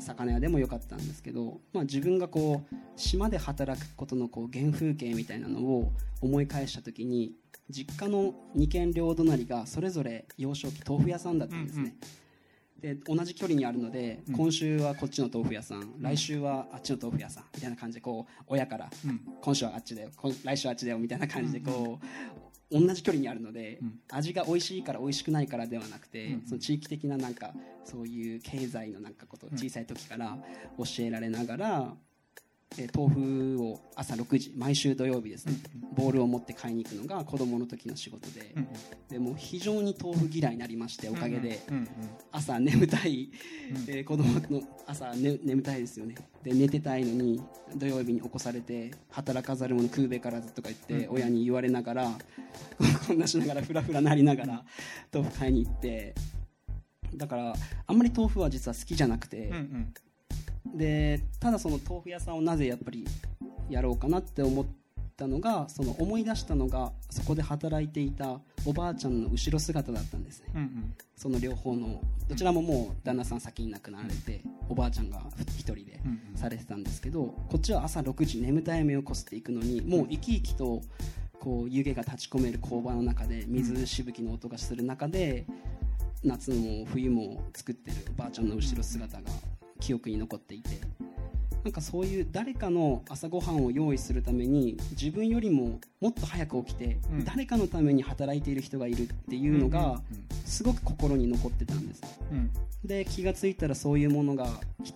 [0.00, 5.92] 魚屋でもよかったんですけど、まあ、自分がこう島で働くことのこう原風景みたいなのを
[6.22, 7.32] 思い返した時に
[7.68, 11.94] 実家の二軒両隣がそれぞれ幼少期豆腐屋さんだったんですね、
[12.82, 14.34] で同じ距離にあるので、うん。
[14.34, 19.20] 今週はこっちの豆腐屋さん、来週はあっちの豆腐屋さんみたいな感じでこう親から、うん。
[19.40, 22.00] 今週はあっちだよ今来週はあっちだよみたいな感じでこ
[22.72, 24.00] う、同じ距離にあるので、うん。
[24.10, 30.36] 味が美味しいから美味しくないからではなくて、うんその地域的ななんかそういう経済のなんかことを小さい時から
[30.76, 31.94] 教えられながら、
[32.78, 33.14] えー豆
[33.56, 35.54] 腐を朝6時毎週土曜日ですね、
[35.94, 38.68] ボールを持って買いに行くのが子供の時の仕事で,、うん
[39.08, 41.60] でもう非常に豆腐嫌いになりましておかげで、
[42.30, 43.30] 朝眠たい、
[43.70, 43.76] うん。
[43.88, 46.14] えー子供の朝、ね、眠たいですよね。
[46.42, 47.40] で寝てたいのに
[47.76, 52.10] 土曜日に起こされて働かざる者食うべからずとか言って、うん親に言われながら
[53.06, 54.64] こんなしながらふらふらなりながら
[55.12, 56.14] 豆腐買いに行って
[57.14, 57.54] だから
[57.86, 59.50] あんまり豆腐は実は好きじゃなくて、
[60.66, 63.04] でただその豆腐屋さんをなぜやっぱり
[63.68, 64.66] やろうかなって思っ
[65.16, 70.46] たのがその思い出したのがそこで働いていたおばあちゃんの後ろ姿だったんですね。
[70.54, 70.94] うんうん。
[71.16, 75.22] その両方のどちらももう旦那さん先に亡くなられておばあちゃんが
[75.56, 76.00] 一人で
[76.34, 80.82] されてたんですけどこっちは朝6時眠たい目をこすっていくのにもう生き生きと
[81.38, 85.46] こう湯気が立ち込める工場の中で水しぶきの音がする中で
[86.24, 89.22] 夏も冬も作ってるおばあちゃんの後ろ姿が
[89.82, 90.80] 記憶に残っていて。
[91.64, 97.24] なんかそういう誰かの朝ごはんを用意するために自分よりももっと早く起きてうん。
[97.24, 100.02] 誰かのために働いている人がいるっていうのが
[100.44, 102.02] すごく心に残ってたんです。
[102.32, 102.38] うん。
[102.38, 102.50] うん
[102.84, 104.48] で気がついたらそういうものが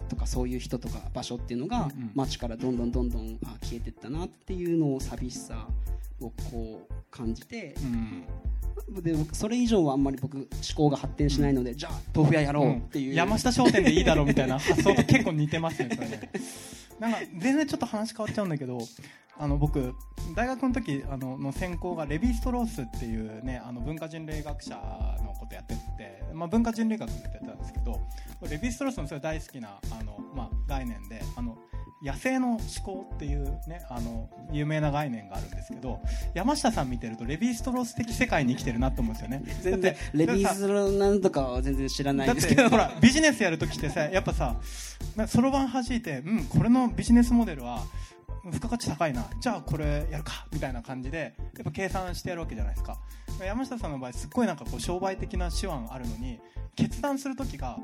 [0.09, 5.69] とかそういう人とか場所っていうのがうんうん街からどんどんどんどんあ消えてったなっていうのを寂しさ
[6.21, 8.25] をこう感じてうん
[9.03, 14.59] で僕それ以上はあんまり僕思考が発展しないので、じゃあ豆腐屋やろうっていう、山下商店でいいだろうみたいな。
[14.61, 16.31] 発想と結構似てますねそれね。
[17.01, 18.79] なんか全然ちょっと話変わっちゃうんだけど
[19.39, 19.95] あの僕
[20.35, 24.75] 大学の時あのの専攻がレヴィ・ストロースっていうねあの文化人類学者
[25.25, 28.01] のことやってて、まあ、文化人類学ってやってたんですけど
[28.43, 31.57] レヴィ・ストロースのそれ大好きなあの、まあ、概念であの
[32.03, 36.01] 野生の思考っていうねあの有名な概念があるんですけど
[36.35, 39.43] 山下さん見てるとレヴィ・ストロース的世界に生きてるなと思うんですよね。
[39.63, 42.65] 全然だってレビーズなんとかは全然知らないですけど。
[42.65, 44.57] てほらビジネスやるときってさやっぱさ
[45.27, 47.83] そろばん弾いてうんこれのビジネスモデルは
[48.51, 49.27] 付加価値高いな。
[49.41, 50.47] じゃあこれやるか。
[50.53, 52.99] みたいな感じでやっぱ計算してやるわけじゃないですか。
[53.45, 56.41] 山下さんの場合すっごいなんかこう商売的な手腕あるのに
[56.75, 57.77] 決断する時が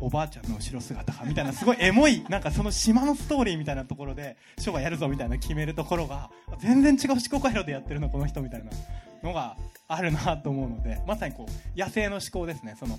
[0.00, 1.24] おばあちゃんの後ろ姿か。
[1.24, 8.70] みたいなすごいエモい なんかその島のストーリーみたいなところで商売やるぞみたいな決めるところが全然違う思考回路でやってるのこの人みたいな
[9.22, 9.56] のが
[9.88, 12.76] あるなと思うのでまさにこう野生の思考ですね。
[12.78, 12.98] その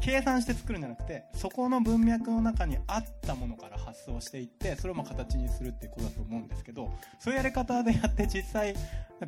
[0.00, 8.74] 計算して作るんじゃなくてそこの文脈の中にあったものから発想していってそれをま形にするっていうことだと思うんですけどそういうやり方でやって実際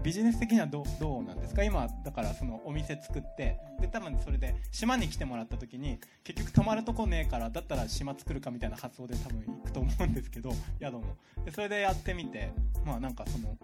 [0.03, 1.63] ビジネス的にはどうどうなんですか？
[1.65, 10.51] 今だからそのお店作ってで多分それで島に来てもらった時に結局泊まるとこねえからだったら島作るかみたいな発想で多分行くと思うんですけど
[10.81, 11.05] 宿も。
[11.45, 12.51] でそれでやってみて
[12.85, 13.57] まあなんかその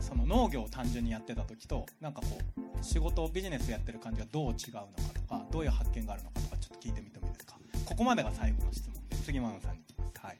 [0.00, 7.56] その農業を単純にやってた時となんかこう仕事ビジネスやってる感じがどう違うのかとかどういう発見があるのかとかちょっと聞いてみてもいいですか？
[7.84, 10.26] ここまでが最後の質問で次マノさんに行きます。
[10.26, 10.38] はい。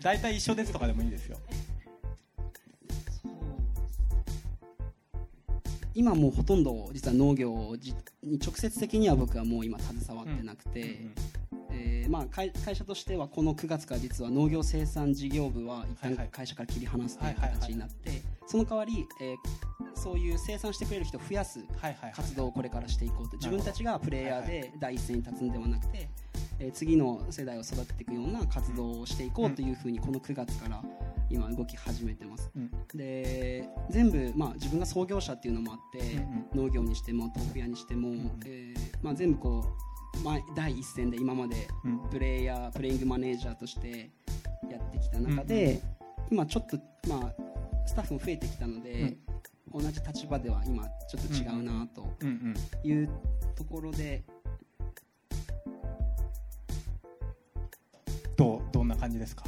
[0.00, 1.38] 大体一緒ですとかでもいいですよ。
[5.94, 7.76] 今もうほとんど実は農業
[8.22, 11.14] に直接的には僕はもう今携わってなくて、うん
[11.72, 19.36] えーまあ、会会社としてはこの9月から実は農業生産事業部は一旦会社から切り離すという形になってその代わり、えー
[19.94, 21.60] そういう生産してくれる人を増やす
[22.14, 23.36] 活動をこれからしていこうと。
[23.36, 26.08] 自分たちがプレイヤーで第一線に立つんではなくて、
[26.58, 30.82] えー次の世代を育てていくような活動をしていこうというふうにこの9月から
[31.28, 32.50] 今動き始めてます。
[32.56, 32.70] うん。
[32.94, 38.40] で全部、まあ、自分が創業者っていうのもあって、うん農業にしても豆腐屋にしても、ん。
[38.46, 39.89] えーまあ、全部こう、
[40.24, 42.10] まあ、第一線で今までうん。
[42.10, 44.10] プレイヤープレイングマネージャーとして
[44.70, 45.80] やってきた中で、
[46.30, 46.76] 今ちょっと、
[47.08, 47.34] まあ、
[47.86, 49.16] スタッフも増えてきたので、
[49.72, 52.88] 同じ立場では今ちょっと違うなとうんうん。
[52.88, 53.08] いう
[53.54, 54.22] ところで、
[58.36, 59.44] どうどんな感じですか？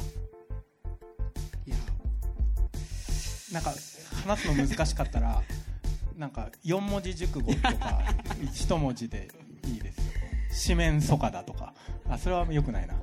[1.65, 1.75] いや。
[3.51, 3.73] なんか
[4.23, 5.41] 話すの難しかったら
[6.17, 8.01] なんか4文字熟語とか
[8.39, 9.29] 1文字で
[9.67, 10.02] いいですよ
[10.53, 11.73] 四面楚歌だとか。
[12.09, 12.93] あそれはよくないな。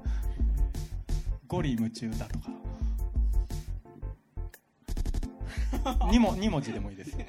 [1.49, 2.51] ゴリ夢中だとか。
[6.11, 7.17] 2, も2文字でもいいです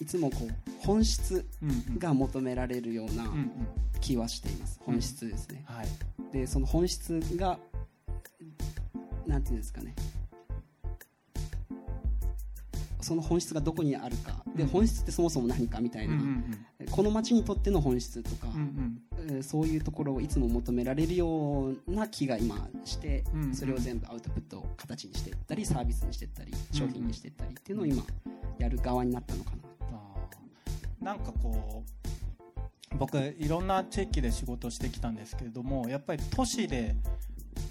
[0.00, 0.48] いつもこう
[0.80, 1.98] 本質うんうん。
[1.98, 3.50] が求められるようなうんうん。
[4.00, 5.88] 気はしています、本質ですね、はい。
[6.32, 7.58] でその本質が
[9.26, 9.94] なんていうんですかね
[13.06, 14.42] その本質がどこにあるか。
[14.56, 14.68] でうん。
[14.68, 16.16] 本質ってそもそも何かみたいな、
[16.90, 18.48] この街にとっての本質とか、
[19.42, 28.02] そういうところをいつも求められるような気が今して、それを全部アウトプットを形にしていったりサービスにしていったり商品にしていったりっていうのを今
[28.58, 29.56] やる側になったのかな。
[31.00, 31.84] なんかこ
[32.92, 36.96] う僕いろんな地域で仕事してきたんですけれどもやっぱり都市で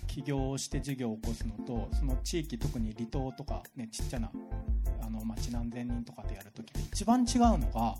[0.08, 4.32] 起業をして事業を起こすのとその地域特に離島とか、ね、ちっちゃな
[5.26, 7.96] 町何千人とかでやるときで一番違うのが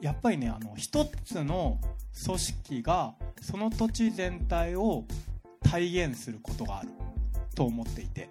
[0.00, 1.78] やっぱりねあの一つの
[2.24, 5.04] 組織がその土地全体を
[5.62, 6.88] 体現することがある
[7.54, 8.30] と思っていて。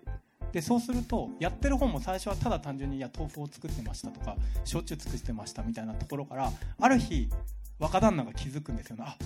[0.51, 7.29] でそうするとやってる方も最初はただ単純にいや豆腐を作ってましたとか焼酎作ってましたみたいなところからある日
[7.79, 9.05] 若旦那が気づくんですよね。
[9.07, 9.17] あ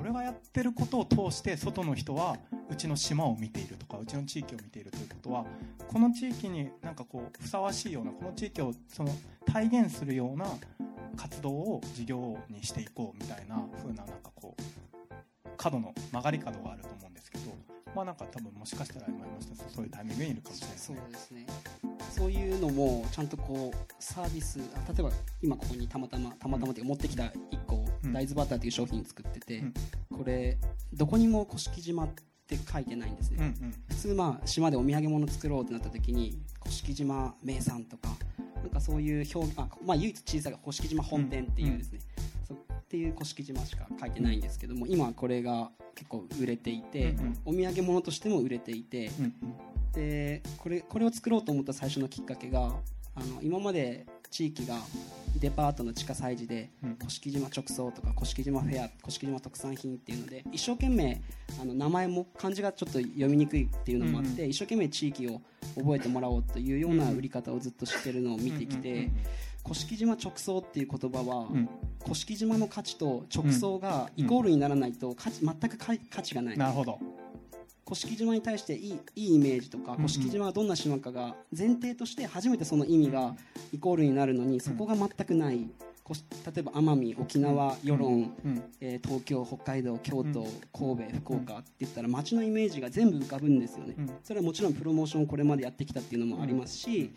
[0.00, 2.38] 俺がやってることを通して外の人は
[2.70, 5.44] うちの島を見ているとかうちの地域を見ているということは
[5.88, 10.46] この地域になんかこうふさわしいようなこの地域をその体現するような
[11.16, 14.89] 活動を事業にしていこうみたいな風ななんかこう
[15.60, 17.52] 角の曲がり角があると思うんですけど
[17.94, 19.68] まあなんか多分もしかしたら今言いました。
[19.68, 21.02] そういうタイミングにいるかもしれないですそうね。
[21.10, 21.46] ですね。
[22.10, 25.10] そういうのもちゃんとこうサービスあ例えば
[25.42, 27.32] 今ここにたまたまたまたまっていうか持ってきた1
[27.66, 28.12] 個、うん。
[28.12, 29.74] 大豆バターという商品作ってて、うん。
[30.16, 30.56] これ
[30.92, 32.08] どこにも甑島っ
[32.46, 33.74] て書いてないんですね、うんうん。
[33.88, 38.16] 普通まあ島でお土産物作ろうってなった時に甑島名産とか
[38.62, 42.00] なんかそういう表あ、まあ、唯一小さい甑島本店っていうですね、
[42.90, 49.34] っていう甑島しか書いてないんですけども今これが結構売れていて、お土産物としても売れていて、うん
[49.92, 52.72] でこれこれを作ろうと思った最初のきっかけが
[53.16, 54.76] あの今まで地域が
[55.38, 56.96] デパートの地下催事でうん。
[56.96, 61.20] 甑島直送とか甑島フェア甑島特産品っていうので一生懸命
[61.60, 65.40] あの名前も漢字がちょっと読みにくいっていうのもあって、うん一生懸命地域を
[65.76, 69.10] 覚えてもらおうというような売り方をずっとしてるのを見てきて
[69.64, 71.68] 甑島直送っていう言葉はうん。
[72.04, 76.58] 甑島の価値と直送がイコールにならないと価値全く価価値がない。
[76.58, 76.98] なるほど。
[77.84, 80.08] 甑島に対していいいいイメージとかうんうん。
[80.08, 83.34] 甑島はどんな島かが前提として初めてその意味が
[83.72, 85.68] イコールになるのにそこが全くない
[86.10, 90.96] こし例えば奄美沖縄与論、うんえー東京北海道京都、うん。
[90.96, 94.10] 神戸福岡って言ったら街のイメージが全部浮かぶんですよね、うん。
[94.24, 97.12] それはもちろんプロモーションをこれまでやってきたっていうのもありますし、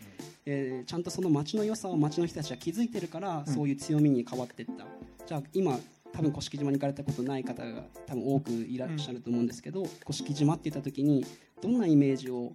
[0.46, 3.52] えーちゃんとその街の良さを街の人たちは気づいてるから、うん。
[3.52, 4.86] そういう強みに変わっていった。
[5.26, 5.76] じゃあ今
[6.12, 11.26] 多分甑島に行かれたことない方が多分多くいらっしゃると思うんですけど甑島って言った時に
[11.60, 12.52] どんなイメージを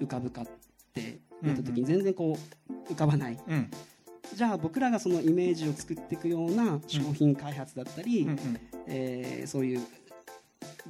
[0.00, 0.46] 浮かぶかっ
[0.94, 2.38] て言った時に全然こ
[2.88, 3.38] う浮かばない。
[3.46, 3.70] うん
[4.34, 8.60] じゃあ僕らがそのイメージを作っていくような商品開発だったり、うんうん。
[8.86, 9.80] えーそういう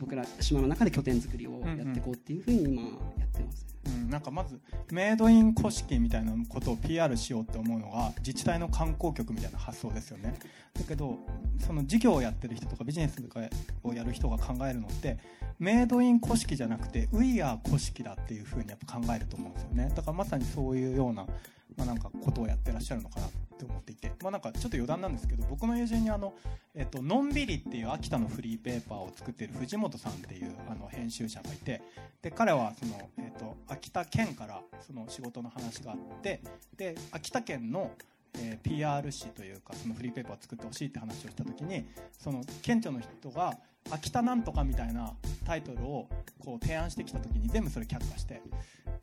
[0.00, 2.82] 僕ら島の中で拠点作りをやっていこうっていうふうに今
[3.18, 4.58] やってます、うん、なんかまず
[4.90, 10.34] メイドイン古式みたいなことを PR しようって思うのが自治体の観光局みたいな発想ですよね。
[10.74, 11.18] だけど
[11.58, 13.40] その事業をやってる人とかビジネスとか
[13.82, 15.18] をやる人が考えるのって
[15.58, 19.92] メイドイン古式じゃなくてウィア古式だっていうふうにやっぱ考えると思うんですよね。
[19.94, 21.26] だからまさにそういうような,、
[21.76, 26.34] まあ、なんかことをやってらっしゃるのかなって思っていて、まあ、なんかちょっと余談なんですけど僕の友人にあの、
[26.74, 31.82] えっと、のんびりっていう秋田のフリーペーパーを作っている藤本さんっていうあの編集者がいて
[32.22, 36.40] で彼はその、えっと秋田県からその仕事の話があって
[36.76, 37.92] で秋田県の、
[38.34, 41.84] えー PR 誌というかそのフリーペーパーを作ってほしいって話をした時に
[42.18, 43.58] その県庁の人が
[43.90, 45.12] 「秋田なんとか」みたいな
[45.44, 46.08] タイトルを
[46.38, 48.40] こう提案してきた時に全部それ却下して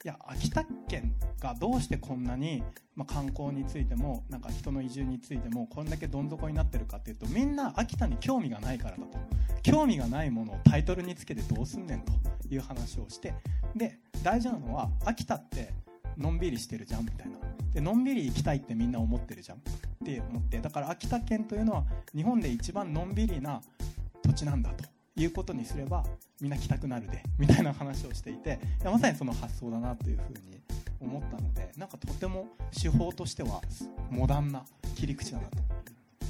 [0.06, 2.64] いや秋田県がどうしてこんなに、
[2.96, 9.18] まあ、観光についてもなんか人の移住についてもこんだけどん底になってるかっていうとみんな秋田に興味がないからだと。
[9.62, 12.14] 興味がないものをタイトルにつけてどうすんねんと
[12.50, 13.34] いう話をして
[13.76, 15.74] で大事なのは秋田って
[16.18, 17.38] のんびりしてるじゃんみたいな。
[17.74, 19.62] でのんびり行きたいってみんな思ってるじゃんっ
[20.04, 21.84] て思ってだから秋田県というのは
[22.16, 23.62] 日本で一番のんびりな
[24.24, 24.86] 土地なんだと。
[25.20, 26.06] いうことにすれば
[26.42, 30.62] みんな来たくなるでみたいな話をしていていやまさにその発想だなというふうに
[31.02, 33.62] 思ったのでなんかとても手法としては
[34.10, 34.64] モダンな
[34.96, 35.58] 切り口だなと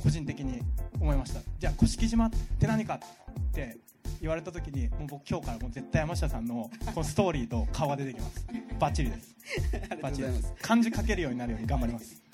[0.03, 0.61] 個人的に
[0.99, 1.41] 思いました。
[1.59, 2.29] じゃあ甑島っ
[2.59, 3.77] て何かって
[4.21, 8.45] 言われた時にもう僕今日からもう絶対山下さんのこのストーリーと顔が出てきます。
[8.79, 9.35] バッチリです。
[10.01, 10.53] バッチリです。
[10.61, 12.13] 漢字書けるようになるように頑張ります。
[12.13, 12.28] はい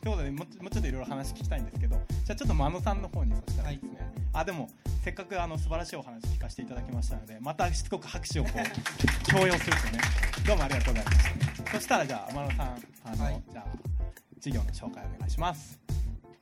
[0.00, 4.68] ということでもうもうちょっといろいろ話聞きたいんですけどじゃあちょっと真野さんの方にそしたらですね、あでも
[5.04, 10.00] せっかくあの素晴らしいお話聞かせていただきましたのでまたしつこく拍手をこう強要するとね
[10.46, 11.72] どうもありがとうございました。
[11.72, 12.66] そしたらじゃあ天野さん
[13.04, 13.42] あの、はい。
[13.50, 13.66] じゃあ
[14.36, 15.78] 授業の紹介お願いします。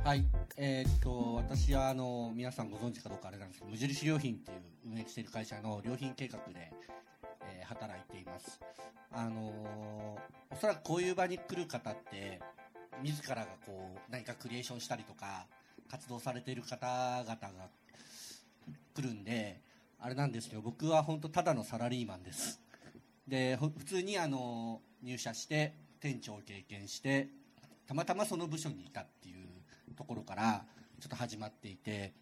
[0.04, 0.24] はい、
[0.56, 4.58] えーっと私はあの皆さんご存知かどうかあれなんですけど無印良品っていう
[4.92, 6.72] 運営している会社の良品計画で、
[7.42, 8.60] えー働いています。
[9.12, 12.40] あのーおそらくこういう場に来る方って
[13.02, 15.46] 自らがこう何かクリエーションしたりとか
[15.90, 17.36] 活動されている方々が
[18.94, 19.60] 来るんで
[20.00, 22.60] あれなんですけど僕は本当ただのサラリーマンです。
[23.26, 27.28] で普通にあの入社して店長を経験して
[27.86, 30.64] たまたまその部署にいたっていうところから
[31.00, 32.14] ちょっと始まっていて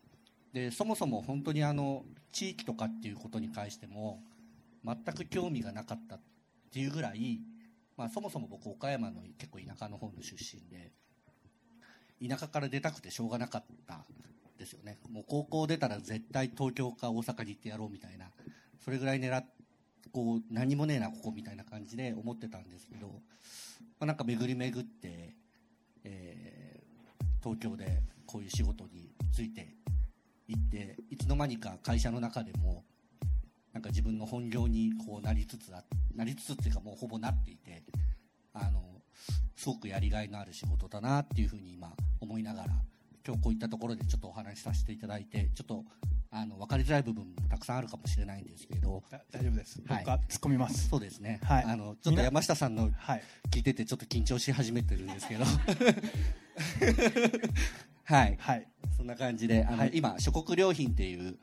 [0.52, 4.22] でそもそも本当にあの地域とかっていうことに関しても
[4.84, 6.20] 全く興味がなかったっ
[6.72, 7.40] ていうぐらい、
[7.96, 10.92] まあ、そもそも僕岡山の結構田舎の方の出身で
[12.26, 14.04] 田舎から出たくてしょうがなかった
[14.58, 14.98] ですよね。
[15.10, 18.26] もう高校出たら絶対東京か大阪に行ってやろうみたいな
[18.84, 19.44] それぐらい狙っ
[20.12, 23.12] こう何もねえなここみたいな感じで思ってたんですけど、ま
[24.00, 25.34] あ、なんか巡り巡って、
[26.04, 26.66] えー
[27.46, 29.68] 東京でこういう仕事について
[30.48, 32.82] 行っていつの間にか会社の中でも
[33.72, 35.84] なんか自分の本業にこうなりつつあっ
[36.16, 37.82] なりつつっていうかもうほぼなっていて
[38.52, 38.82] あの
[39.56, 42.68] すごくやりがいのある仕事だなっていうふうに今思いながら
[43.26, 45.84] 今日こういったところでちょっとお話しさせていただいてちょっと
[46.30, 49.82] あの分かりづらい部分もたくさんあるかもしれないんですけどだ大丈夫です。
[49.86, 50.04] はい。
[50.04, 50.88] 僕が突っ込みます。
[50.88, 51.64] そうですね、はい。
[51.64, 53.22] あのちょっと山下さんのはい。
[53.50, 55.44] 聞いててちょっと緊張し始めてるんですけど。
[58.04, 58.36] はい。
[58.38, 58.68] はい。
[58.96, 59.90] そんな感じであの、はい。
[59.94, 61.38] 今諸国良品っていう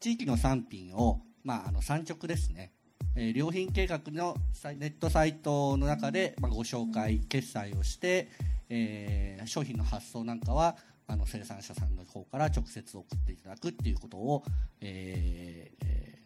[0.00, 2.72] 地域の産品を、まあ、あの産直ですね、
[3.16, 4.36] えー良品計画の
[4.78, 8.28] ネットサイトの中で、まあ、ご紹介決済をして、
[8.68, 14.42] えー商品の発送なんかはあの生産者さんの方から直接送っていただくっていうことを、
[14.80, 16.16] えーえー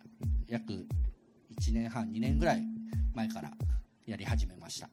[0.49, 0.87] 約
[1.61, 2.63] 1年半2年ぐらい
[3.15, 3.51] 前から
[4.05, 4.89] やり始めました。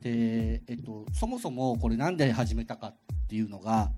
[0.00, 2.96] で、えっと、そもそもこれなんで始めたかっ
[3.28, 3.90] ていうのが、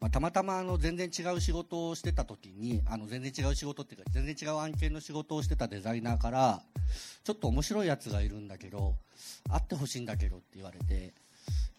[0.00, 6.62] まあ、たまたまあの全然違う仕事をしてた時にあの全然違う仕事っていうか全然違う案件の仕事をしてたデザイナーから
[7.22, 8.96] ちょっと面白いやつがいるんだけど
[9.50, 11.12] 会ってほしいんだけどって言われて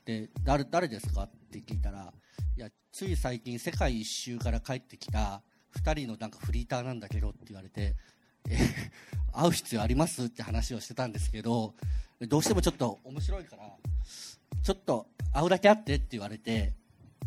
[0.05, 2.13] で誰誰ですかって聞いたら
[2.57, 5.41] いやつい最近世界一周から帰ってきた
[5.84, 7.95] 2人のなんかフリーターなんだけどって言われて
[8.49, 8.57] え
[9.34, 10.26] 会う必要あります？
[10.26, 11.74] って話をしてたんですけど
[12.22, 13.63] どうしてもちょっと面白いから
[14.61, 16.74] ちょっと会うだけ会ってって言われて、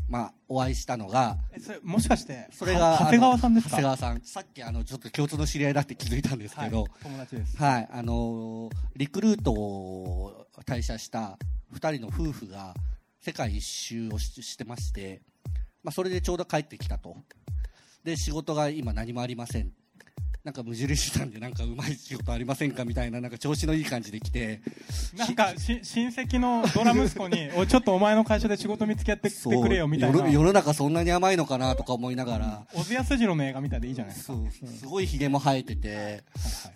[0.09, 3.71] まあ、お会いしたのがえそれもしかしてそれがは長谷川さんですか？
[3.71, 4.21] 長谷川さん。
[4.21, 7.57] さっきあのちょっと共通の知り合いだって気づいたんですけど、はい、友達です。
[7.57, 11.39] はい、あのーリクルートを退社した
[11.75, 12.75] 2人の夫婦が
[13.21, 15.23] 世界一周をししてまして、
[15.83, 17.17] まあ、それでちょうど帰ってきたと。
[18.05, 19.73] で仕事が今何もありません
[20.45, 22.85] なんか無印さんでなんかうまい仕事ありませんか？
[22.85, 24.61] みたいななんか調子のいい感じで来て。
[25.17, 30.19] なんかし親戚のドラ息子に おいちょっとお前の会社で仕事見つけてってくれよみたいな。
[30.19, 34.35] 世の世の中そんなに甘いのかなとか思いながら、小津安二郎の映画みたいでいいじゃないですか。
[34.81, 35.07] すごい。
[35.07, 36.21] ひげも生えてて、はいはい。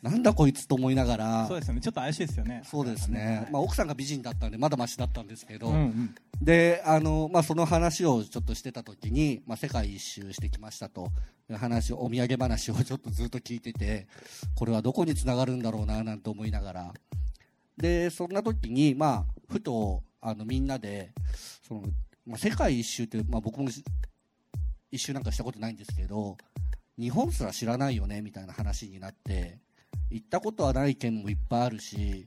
[0.02, 1.46] なんだこいつと思いながら。
[1.46, 1.82] そうですよね。
[1.82, 2.62] ちょっと怪しいですよね。
[2.64, 6.14] そうですね、まあ、奥さんが美人だったんでまだましだったんですけど、うんうん。
[6.40, 11.10] であの、まあ、その話をちょっとしてた時に、まあ、世界一周してきましたと
[11.56, 14.06] 話お土産話をちょっとずっと聞いてて
[14.54, 16.94] これはどこにつながるんだろうななんて思いながら。
[17.78, 21.12] でそんな時に、まあ、ふとあのみんなで
[21.62, 21.82] その、
[22.26, 23.68] まあ、世界一周って、まあ、僕も
[24.90, 26.36] 一周なんかしたことないんですけど
[26.98, 29.60] 日本すら知らないよねみたいな話になって
[30.10, 32.26] 行ったことはない県もいっぱいあるし、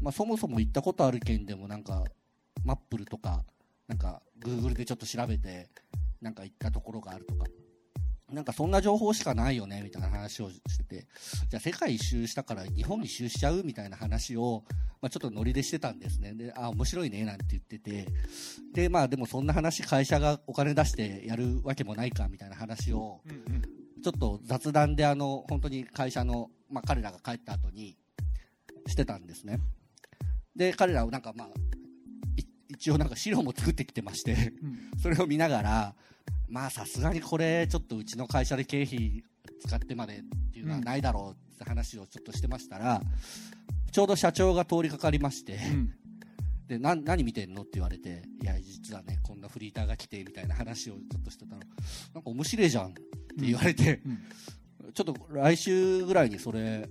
[0.00, 2.04] まあ、そもそも行ったことある県でもなんか
[2.64, 3.42] マップルとか
[3.88, 5.68] なんか Google でちょっと調べて
[6.20, 7.46] なんか行ったところがあるとか。
[8.32, 11.06] なんかそんな情報しかないよねみたいな話をしてて
[11.50, 14.64] じゃあ世界一周したから日本一周しちゃうみたいな話を、
[15.00, 16.34] まあ、ちょっとノリでしてたんですね。
[16.34, 18.06] であ面白いねなんて言ってて
[18.72, 23.20] でまあでもそんな話会社がお金出してやるわけもないかみたいな話を
[24.02, 27.96] ちょっと雑談であの本当に会社の、まあ、彼らが帰った後に
[28.86, 29.60] してたんですね。
[30.56, 31.48] で彼らはなんかまあ
[32.36, 35.00] い一応なんか資料も作ってきてましてうん。
[35.00, 35.94] それを見ながら
[36.48, 39.22] まあさすがにこれちょっとうちの会社で経費
[39.66, 43.00] 使ってまでっていうのはないだろうって話をちょっとしてましたら、
[43.90, 45.94] ちょうど社長が通りかかりまして、うん。
[46.68, 51.62] でな何見てんのって言われていや実はねこんなフリーターが来てみたいな話をちょっとしてたら
[52.14, 53.02] なんか面白いじゃんって
[53.40, 54.00] 言われて、
[54.94, 56.88] ちょっと来週ぐらいにそれ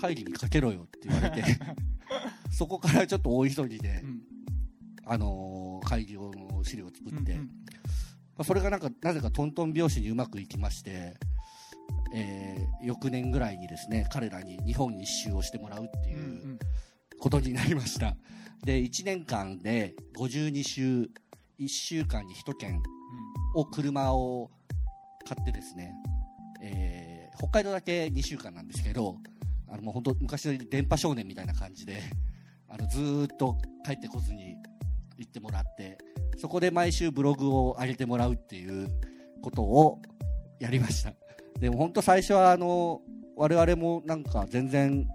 [0.00, 1.44] 会議にかけろよって言われて
[2.50, 4.20] そこからちょっと大急ぎで、うん。
[5.04, 7.40] あのー会議用の資料を作って、
[8.40, 11.14] まあ、それがなんかなぜかトントン拍子にうまくいきまして、
[12.14, 16.58] えー翌年ぐらいにですね彼らに日本一周をしてもらうっていうう、ん
[17.18, 18.16] ことになりました。
[18.64, 21.10] で1年間で52週
[21.58, 22.82] 1週間に1件
[23.54, 24.50] を車を
[25.28, 25.92] 買ってですね、
[26.62, 29.16] えー北海道だけ2週間なんですけど
[29.68, 32.02] あのもう本当昔の電波少年みたいな感じで
[32.70, 34.56] あのずーっと帰ってこずに
[35.18, 35.98] 行ってもらって
[36.40, 38.88] そこで毎週ブログを上げてもらうっていう
[39.42, 40.00] ことを
[40.58, 41.12] やりました。
[41.60, 43.02] でも本当最初はあの
[43.36, 45.06] 我々もなんか全然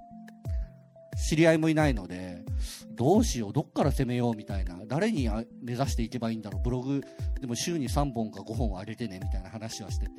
[1.28, 2.44] 知り合いもいないので
[2.92, 5.28] どうしようどっから攻めようみたいな誰に
[5.64, 7.02] 目指していけばいいんだろうブログ
[7.42, 10.12] でも週に3本か5本上げてねみたいな話はしてて。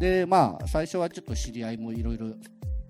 [0.00, 2.30] でまあ最初はちょっと知り合いもいろいろ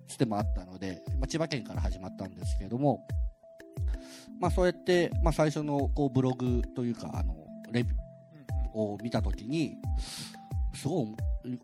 [0.08, 3.06] つてもあったので、まあ、千葉県から始まったんですけれども
[4.44, 7.34] まあそうやって、まあ、最初のこうブログというかあの
[7.72, 9.78] レビューを見たときに
[10.74, 11.06] すごい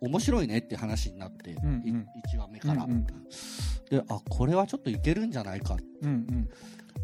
[0.01, 2.09] 面白いねって話になって、うんうん。
[2.25, 3.05] い1話目から、うんうん。
[3.05, 6.49] であこれはちょっといけるんじゃないかうんうん。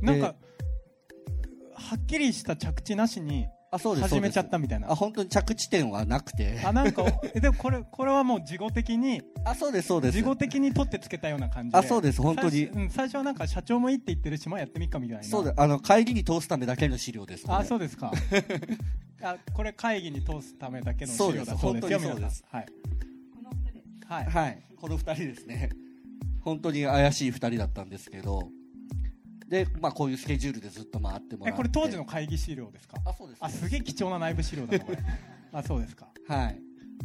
[0.00, 0.34] なんか
[1.74, 4.90] はっきりした着地なしにあそうです始めちゃったみたいな。
[4.90, 6.60] あ本当に着地点はなくて。
[6.64, 7.04] あなんか
[7.34, 10.18] えでもこれこれはもう事後的にあそうですそうです。
[10.18, 11.78] 事後的に取ってつけたような感じで。
[11.78, 12.50] あそうです本当に。
[12.50, 15.24] 最初,、うん、最初はなんか社長もいいって言ってるしまあやってみっかみたいな。
[15.24, 18.12] そうですあの会議に通すためだけの資料ですあそうでですか。
[19.22, 21.92] あこれ会議に通すためだけの資そうです料だそうです。
[21.92, 22.44] よ本当にそうです。
[22.50, 22.66] はい。
[24.06, 24.62] はい、はい。
[24.76, 25.70] この2人ですね。
[26.42, 28.50] 本当に怪しい2人だったんですけど
[29.49, 31.55] で、まあ、こういうスケジュールでずっと回ってもらって。
[31.55, 32.97] えこれ当時の会議資料ですか？
[33.05, 33.38] あそうです。
[33.40, 34.99] あすげえ貴重な内部資料だなこれ。
[35.53, 36.09] あそうですか。
[36.28, 36.61] はい。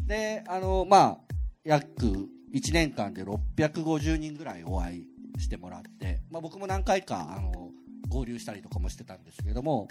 [0.08, 1.20] であのまあ
[1.64, 5.08] 約1年間で650人ぐらいお会い
[5.40, 7.70] してもらって、まあ、僕も何回かあの
[8.10, 9.88] 合流したりとかもしてたんですけども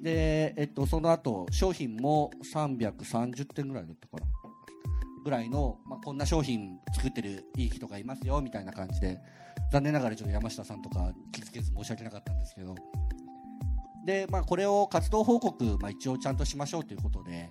[0.00, 4.26] で、えっと、その後商品も330点ぐらいだったかな。
[5.22, 9.18] ぐらいの、まあ、こんな商品作ってるいい人がいますよみたいな感じで
[9.70, 12.74] 残念ながらちょっと山下さんとか気づけず申し訳なかったんですけど。
[14.04, 17.50] で、まあ、これを活動報告、まあ、一応ちゃんとしましょうということで、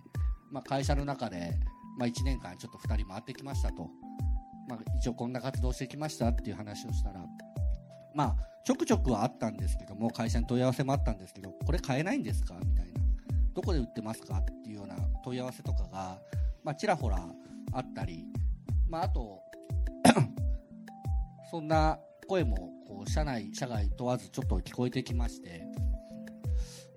[0.52, 1.54] まあ、会社の中で、
[1.98, 3.88] まあ、1年間ちょっと2人回ってきましたと、
[4.68, 7.24] まあ、一応こんな活動してきましたっていう話をしたら、
[8.16, 12.56] まあ、ちょくちょくはあったんですけども会社に問い合わせもあったんですけどこれ買えないんですか？
[12.66, 13.00] みたいな。
[13.54, 14.38] どこで売ってますか？
[14.40, 16.20] っていうような問い合わせとかが、
[16.64, 17.24] まあ、ちらほら
[17.74, 18.26] あったり、
[18.90, 19.40] まあ、あと
[21.52, 22.00] そんな
[22.30, 25.64] 声もこう社内社外問わずちょっと聞こえてきまして、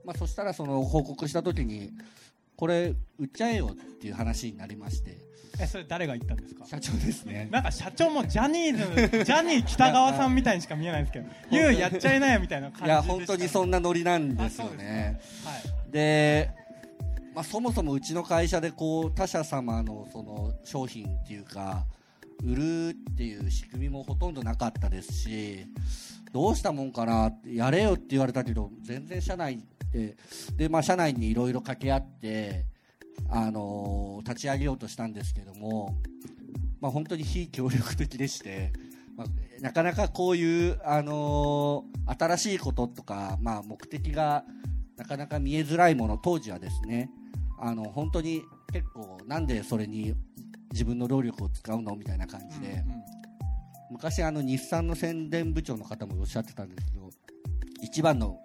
[0.05, 1.91] まあ、そしたらその報告した時に
[2.55, 5.17] これ売っちゃえよっていう話になりまして。
[5.61, 6.65] えそれ誰が言ったんですか？
[6.65, 7.47] 社長ですね。
[7.53, 15.21] なんか社長もジャニーズ ジャニー北川さんみたいにしか見えないんですけど「ゆうやっちゃいなよ」みたいな感じいや本当にそんんなノリなんですよね。
[15.91, 16.51] で、
[17.35, 21.85] まあ、そもそもうちの会社でこう他社様のその商品っていうか
[22.45, 25.67] 売るっていう仕組みもほとんどなかったですし
[26.33, 29.63] どうしたもんかなやれよって言われたけど全然社内
[29.93, 30.17] で
[30.57, 32.65] で、まあ、社内にいろいろ掛け合って、
[33.29, 35.97] あのー立ち上げようとしたんですけども、
[36.81, 38.73] まあ、本当に非協力的でして、
[39.17, 39.27] まあ、
[39.61, 44.45] なかなかこういう、あのー新しいこととか、まあ、目的が
[44.97, 47.11] なかなか見えづらいもの当時はですね
[47.61, 50.15] あの本当に結構なんでそれに
[50.73, 51.95] 自分の労力を使うの？
[51.97, 53.03] みたいな感じで、うんうん。
[53.93, 57.11] 昔あの日産の宣伝部長の方もおっしゃってたんですけど
[57.83, 58.39] 一番の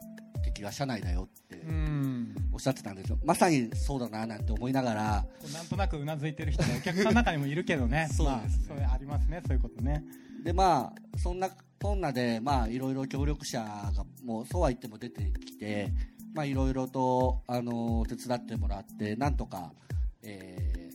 [0.43, 2.35] 敵は社内だよってうん。
[2.51, 3.17] おっしゃってたんですよ。
[3.23, 8.07] まさにそうだななんて思いながらなんとなくうなずいてる人がお客さんの中にもいるけどね。
[8.13, 8.75] そうですね。
[8.81, 10.03] まあ、ありますねそういうことね。
[10.43, 11.49] でまあそんな
[11.81, 15.93] こんなでまあいろいろ協力者がもうそうは言っても出てきて
[16.33, 19.71] まあいろいろとあの手伝ってもらってなんとか、
[20.23, 20.86] えー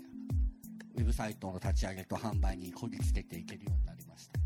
[0.97, 4.41] ウェブサイトの立ち上げと販売にこぎつけていけるようになりました。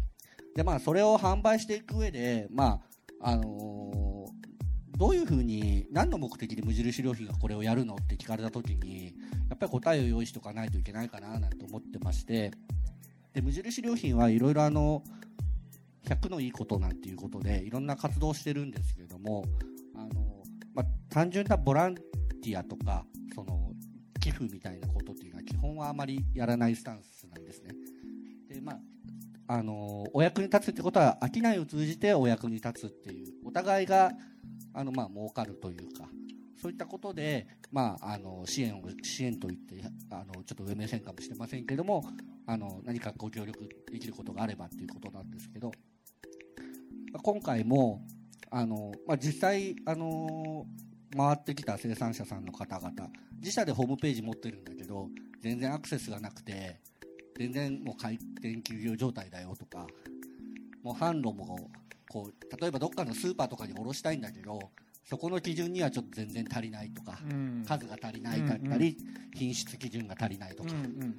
[0.54, 2.80] でまあそれを販売していく上でま
[3.20, 4.06] ああのー
[4.96, 9.14] どういうふうに何の目的で無印良品がこれをやるのって聞かれた時に
[9.50, 12.50] やっぱり答えを用意しておかないといけないかななんて思ってまして。
[13.34, 15.02] で無印良品はいろいろあの
[16.06, 19.44] 100のいいことなんていうことでいろんな活動をしてるんですけれども
[19.94, 20.42] あの、
[20.72, 23.72] まあ、単純なボランティアとかその
[24.26, 27.70] 寄付みたいなことっていうのは基本はあまりやらないスタンスなんですね。
[28.48, 28.78] でまあ
[29.48, 34.10] あのお役に立つってことは商いを通じてお役に立つっていうお互いが
[34.74, 36.08] あのまあ儲かるというか
[36.60, 42.04] そういったことで、まあ、あの支援を支援といってあのちょっと上目線かもしれませんけども
[42.46, 45.70] あの何かご協力できることがあればということなんですけど
[47.22, 48.02] 今回も
[48.50, 50.66] あの、まあ、実際あの
[51.16, 52.92] 回ってきた生産者さんの方々
[53.38, 55.08] 自社でホームページ持ってるんだけど
[55.40, 56.80] 全然アクセスがなくて
[57.38, 59.86] 全然もう開店休業状態だよとか
[60.82, 61.70] もう販路も
[62.08, 64.58] こう例えばどっかのスーパーとかに卸したいんだけど
[65.08, 67.64] そこの基準にはちょっと全然足りないとか、うん。
[67.64, 68.96] 数が足りないだったり、
[69.32, 71.16] 品質基準が足りないとか、うんうん。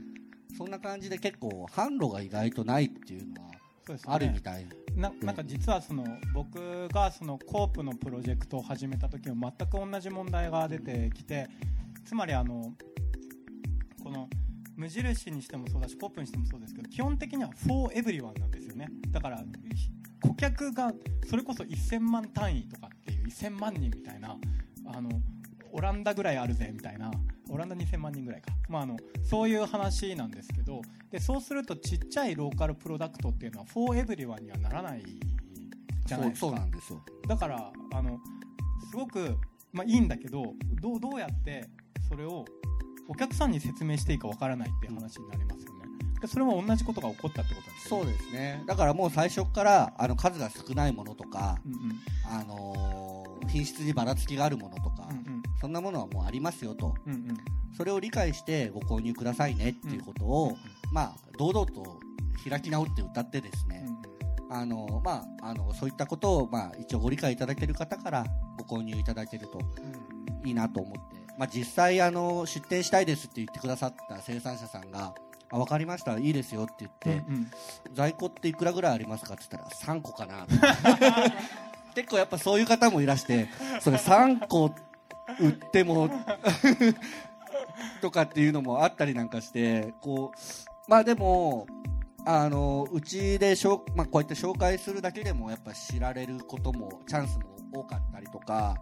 [0.58, 3.47] そんな感じで結構販路が意外とないっていうのは
[3.94, 4.00] ね。
[4.06, 4.66] あるみたい、
[4.96, 11.48] ななんか実はその僕がそのコープのプロジェクトを始めた時も全く同じ問題が出てきて
[12.06, 12.74] つまりあの
[14.04, 14.30] この
[14.76, 18.90] 無印にしてもそうだしコープにしてもそうですけど基本的には for everyone なんですよね。
[19.12, 19.44] だから
[20.22, 20.94] 顧客が
[21.28, 24.38] それこそ1000万単位とかっていう1000万人みたいな
[24.86, 25.10] あの
[25.72, 27.12] オランダぐらいあるぜみたいな
[27.50, 30.82] オランダ2000万人ぐらいか、まあ、あのそういう話なんですけど
[31.12, 35.04] でそうするとちっちゃいローカルプロダクトっていうのは for everyone にはならない
[36.06, 36.48] じゃないですか。
[36.48, 37.02] そうそうなんですよ。
[37.28, 38.20] だからあの
[38.92, 39.38] すごく、
[39.74, 41.68] まあ、いいんだけどどうどうやって
[42.10, 42.46] それを
[43.08, 45.77] お客さんに説明していいかわからないっていう話になりますよね。
[45.77, 45.77] で
[46.26, 48.06] それも同じことが起こったってことなんですよね。
[48.06, 48.64] そうですね。
[48.66, 52.00] だからもう最初からあの数が少ないものとか、うんうん。
[52.26, 56.96] あのー品質にばらつきがあるものとか、うんそんなものはもうありますよと。
[57.06, 57.30] うんうん。
[57.30, 57.38] うん
[57.76, 60.58] それを理解してご購入くださいねっていうことを、
[60.92, 62.00] まあ堂々と
[62.50, 63.86] 開き直って歌ってですね、
[64.50, 68.26] あのまあ、あのそういったことを、まあ、一応ご理解いただける方から
[68.58, 69.60] ご購入いただけると
[70.46, 71.00] いいなと思って、
[71.38, 75.14] まあ、実際あの出店したいですって言ってくださった生産者さんが
[75.50, 76.18] あ分かりました。
[76.18, 77.52] いいですよって言って、うんうん。
[77.94, 80.46] 在庫っていくらぐらいありますかって言ったら3個かな。
[81.98, 83.50] 結構やっぱそういう方もいらして
[83.82, 84.72] それ3個
[85.40, 86.12] 売っても
[88.02, 91.66] とかっていうのもあったりなんかしてこうまあでも
[92.24, 97.46] あのうちでしょう、まあ、こうやって紹介するだけでもやっぱ知られることもチャンスも
[97.82, 98.76] 多かったりとか、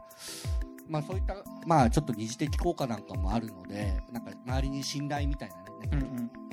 [0.90, 1.36] まあ、そういった、
[1.66, 5.64] まあ、ちょっと二次的効果なんかもあるのでなんか周りに信頼みたいなね、
[5.94, 6.45] うんうん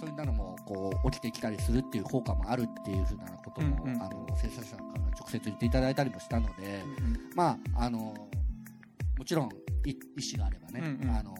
[0.00, 4.02] そういったのもこう起きてきたりするっていう効果もあるっていうふうなことも、うんうん。
[4.02, 6.82] あの生産者さんから直接言っていただいたりもしたので、
[7.34, 7.98] まああの
[9.18, 9.50] もちろん
[9.84, 9.94] い意
[10.34, 11.14] 思があればね、うんうん。
[11.14, 11.38] あのも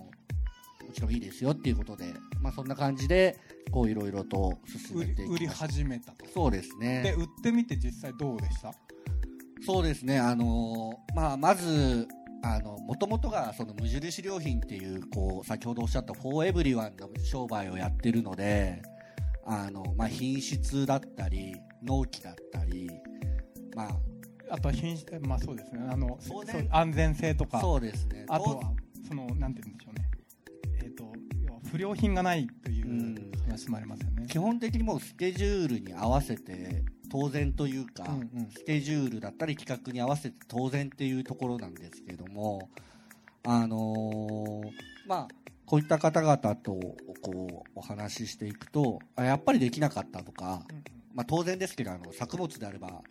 [0.92, 3.38] ちろんいいですよっていうことで、まあ、そんな感じで
[3.70, 6.26] こういろいろと進め売り売り始めたと。
[6.26, 8.74] そうですでね売ってみて実際どうでした？
[9.64, 10.18] そうですね。
[10.18, 12.08] あの、まあ、まず
[12.42, 18.82] あの元々がその無印良品っていうこう先ほどおっしゃった「フォーエブリワンの商売をやってるので
[19.44, 22.90] あの、まあ、品質だったり納期だったり、
[23.74, 23.88] ま
[24.50, 25.80] あとは品質まあそうですね。
[25.88, 28.26] あのそう安全性とあ、かそうですね。
[28.28, 28.74] あとは
[29.06, 30.10] そのなんて言うんでしょうね。
[30.82, 31.12] えっ、と
[31.46, 33.30] 要は不良品がないといううん。
[33.50, 34.26] 話もありますよね。
[34.28, 38.50] 基本的にもうスケジュールに合わせて当然というか、うんうん。
[38.50, 42.70] スケジュールだったり企画に合わせて当然っていうところなんですけども
[43.44, 44.70] あのー
[45.06, 45.28] まあ
[45.66, 46.72] こういった方々と
[47.22, 50.84] こうお話ししていくとあやっぱりできなかったとか、うんうん。
[51.14, 53.02] まあ、当然ですけどあの作物であれば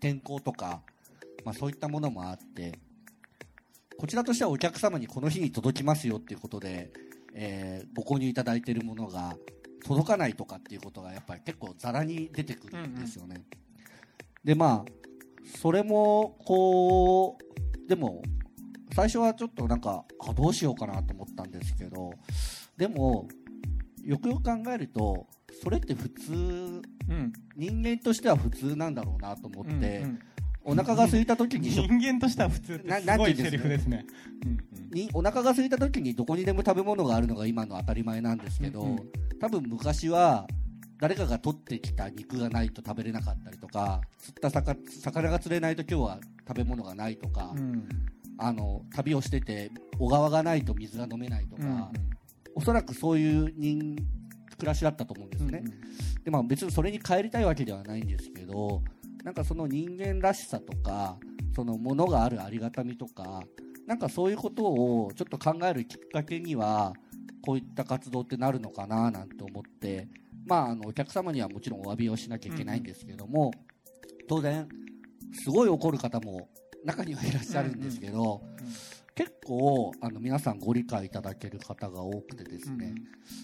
[0.00, 0.80] 天候とか、
[1.44, 2.78] まあ、そういったものもあって
[3.98, 6.90] こちらとしてはお客様にこの日に届きますよっていうことで、
[7.34, 9.36] えーご購入いただいているものが
[9.84, 13.44] 届かないとかっていうことがやっぱり結構ざらに出てくるんですよね。
[14.44, 14.92] でまあ
[15.56, 18.22] それもこうでも
[18.94, 22.12] 最初はちょっとなんかあどうしようかなと思ったんですけど
[22.76, 23.28] でも
[24.04, 25.26] よくよく考えると
[25.62, 27.32] それって普通うん。
[27.56, 30.20] 人間としては普通なんだろうなと思って、うんうん
[30.68, 33.18] お腹が空いた時に人間としては普通ってなす？
[33.18, 34.04] ごいセリフですね。
[34.92, 38.98] にお腹が空いた時にどこにでも食べ物があるのが今の当たり前なんですけど、うんうん。
[39.40, 40.46] 多分昔は
[41.00, 47.58] 誰かが取ってきた肉がないと食べれなかったりとか釣った魚魚が釣れないと今日は食べ物がないとか、うん。
[47.58, 47.88] うん
[48.40, 51.84] あの旅をしてて小川がないと水が飲めないとか、うん
[52.54, 53.96] おそらくそういう人
[54.56, 55.64] 暮らしだったと思うんですね、
[56.24, 58.82] でまあ、別にそれに帰りたいわけではないんですけど
[59.24, 61.18] なんかその人間らしさとか
[61.54, 63.42] そのものがあるありがたみとか
[63.86, 66.92] なんかそういうことをちょっと考えるきっかけには
[67.42, 70.08] こういった活動ってなるのかななんて思って、
[70.46, 73.50] まあ、あのお客様にはもちろんお詫びをしなきゃいけないんですけども、
[74.28, 74.68] 当然
[75.32, 76.48] すごい怒る方も
[76.84, 78.42] 中にはいらっしゃるんですけど、
[79.18, 82.94] 結構あの皆さんご理解いただける方が多くてですね、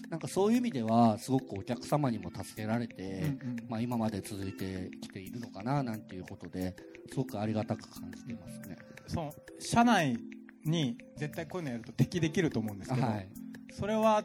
[0.09, 3.03] なんかそういう意味ではすごくお客様にも助けられて、
[3.43, 3.57] うんうん。
[3.67, 6.73] まあ、今まで続いてきているのかななんていうことで
[7.09, 8.77] すごくありがたく感じていますね。
[9.07, 10.15] その社内
[10.63, 13.27] に絶対こういうのやると適できると思うんですけど、はい。
[13.73, 14.23] それは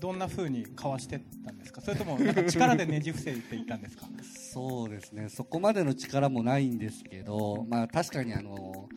[0.00, 1.80] どんな風にかわしてったんですか？
[1.80, 4.06] それともなんか力でねじ伏せていったんですか？
[4.52, 5.28] そうですね。
[5.28, 8.88] そこまでの力もないんですけど、まあ、確かにあの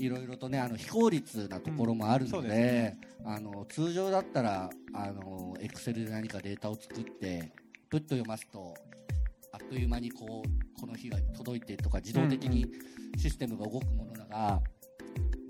[0.00, 2.98] いろいろとねあの非効率なところもあるうんそうので,、ね。
[3.24, 7.52] あの通常だったらあのエクセルで何かデータを作って
[7.90, 8.74] プッと読ますと
[9.52, 12.66] あっという間にこうこの日が届いてとか自動的に
[13.18, 14.62] システムが動くものだが、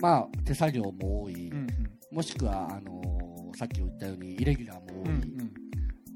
[0.01, 1.67] まあ、手作業も多い、うん
[2.11, 5.53] もしくはあのさっき言ったようにイレギュラーも多い、うんうん。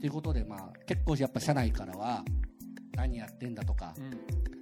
[0.01, 2.25] ということで、まあ、結構やっぱ社内からは
[2.97, 4.54] 何やってんだとか、うん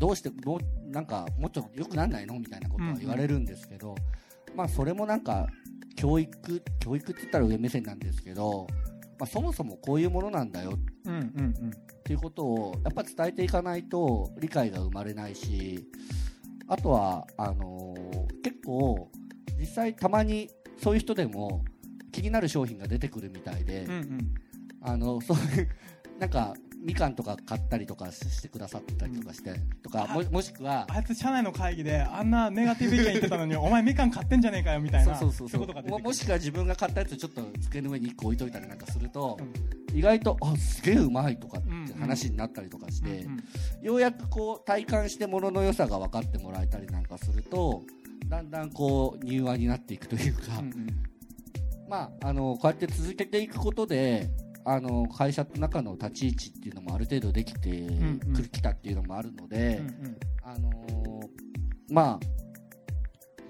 [0.00, 0.58] どうしてどう
[0.90, 2.38] なんかもっと良くなんないの？
[2.38, 3.94] みたいなことは言われるんですけど、
[4.56, 5.46] まあそれもなんか
[5.94, 8.66] 教育教育って言ったら上目線なんですけど、
[9.18, 10.72] まあ、そもそもこういうものなんだよ。
[11.04, 11.70] うんうんうん。
[11.70, 15.86] っていうことをやっぱ伝えていかないと理解が生まれないし
[16.66, 19.10] あとはあのー結構
[19.58, 20.48] 実際たまに
[20.82, 21.62] そういう人でも
[22.10, 24.34] 気になる商品が出てくるみたいで、うんうん。
[24.80, 25.68] あのそういう
[26.18, 43.40] なんかみかんとか買ったりとかしてくださったりとかして、とかももしくはあいつ社内の会議であんなネガティブ意見言ってたのにお前みかん買ってんじゃねえかよみたいなそうそうそういうももしくは自分が買ったやつちょっと机の上に1個置いといたりなんかすると、う意外とあすげえうまいとかって話になったりとかして、うんうん
[43.82, 47.82] ようやくこう体感してものの良さが分かってもらえたりなんかすると
[48.28, 50.86] だんだんこう柔和になっていくというか、うんうん。
[51.88, 54.28] まあ、あのこうやって続けていくことで
[54.64, 58.48] あの会社の中の立ち位置っていうのもある程度できてんうん。
[58.62, 60.16] たっていうのもあるので、うんうん。
[60.42, 61.28] あのー
[61.92, 62.20] まあ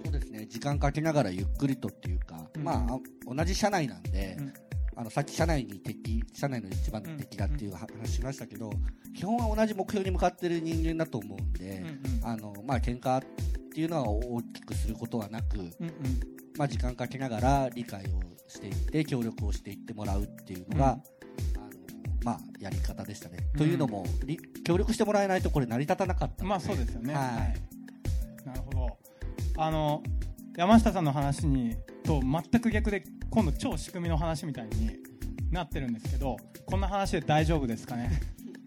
[0.02, 0.46] そうですね。
[0.46, 2.64] 時間かけながらゆっくりとっていうか、うん。
[2.64, 4.52] まああ同じ社内なんで、うん。
[4.96, 8.70] あのさっき社内に敵社内の一番の敵だっていう話しましたけど、
[9.14, 12.26] 基本は同じ目標に向かってる人間だと思うんで、うんうん。
[12.26, 13.22] あのまあ喧嘩
[13.70, 15.72] っていうのは大きくすることはなく、うんうん
[16.58, 21.02] まあ、時間かけながら理解をしていって協力をしていってもらうっていうのが、あの
[22.24, 23.38] まあ、やり方でしたね。
[23.54, 27.14] うんというのもり協力してもらえないとこれ成り立たなかったまあそうですよね。
[27.14, 28.98] はいなるほど。
[29.56, 30.02] あの
[30.56, 34.96] 山下さんの話にと全く逆で今度超仕組みの話みたいに
[35.52, 38.10] なってるんですけど、こんな話で大丈夫ですかね？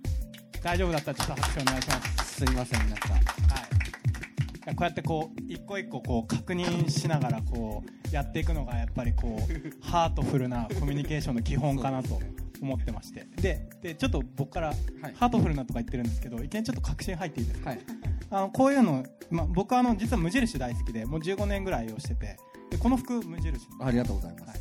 [0.64, 2.36] 大丈夫だったらちょっと拍手お願いします。
[2.36, 3.73] すいませんなんかはい。
[4.66, 12.22] こうやってこう一個一個こう確認しながらこうやっていくのがやっぱりこうハートフルなコミュニケーションの基本かなと
[12.62, 13.28] 思ってまして。
[13.42, 14.74] ででちょっと僕から
[15.16, 17.72] ハートフルなとか言ってるんですけどいきなりちょっと核心入っていいですか？
[17.72, 17.80] はい。
[18.30, 22.38] あのこういうの、まあ、僕はあの実は無印大好きでもう15年ぐらいをしてて
[22.72, 24.60] でこの服無印のありがとうございます、はい、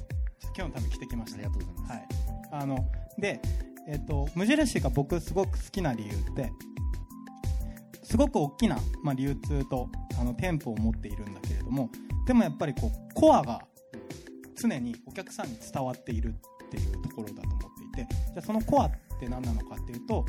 [0.55, 1.39] 今日のために着てきました。
[1.39, 2.09] ありがとうございます、はい、
[2.63, 2.85] あの
[3.19, 3.41] で、
[3.89, 6.53] えっと無印が僕すごく好きな理由って
[8.13, 9.89] すごく大きな、まあ、流通と
[10.21, 11.89] あの店舗を持っているんだけれども
[12.27, 13.63] でもやっぱりこうコアが
[14.55, 16.35] 常にお客さんに伝わっている
[16.67, 20.27] っていうところだと思っていてじゃあそのコアって何なのかっていうと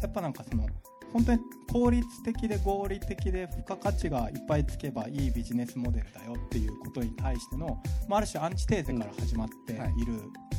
[0.00, 0.66] やっぱなんかその
[1.12, 1.40] 本当に
[1.70, 10.14] 効率的で合理的で付加価値がいっぱいつけばいいビジネスモデルだよっていうことに対しての、まあ、ある種アンチテーゼから始まってはいいる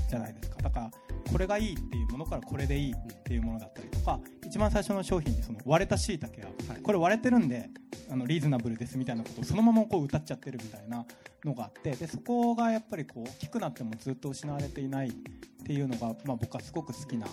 [0.08, 0.92] じゃないですか、だから
[1.32, 6.82] これがいいっていうものからこれでいいっていうものだったりとか一番最初の商品にその割れたしいたけははい。
[6.82, 7.70] これ割れてるんで
[8.10, 11.06] あのリーズナブルですみたいなことをそのままこう歌っちゃってるみたいな
[11.46, 15.12] のがあってでそこがやっぱりこう大きくなってもずっと失われていないっ
[15.66, 17.28] ていうのが、まあ、僕はすごく好きな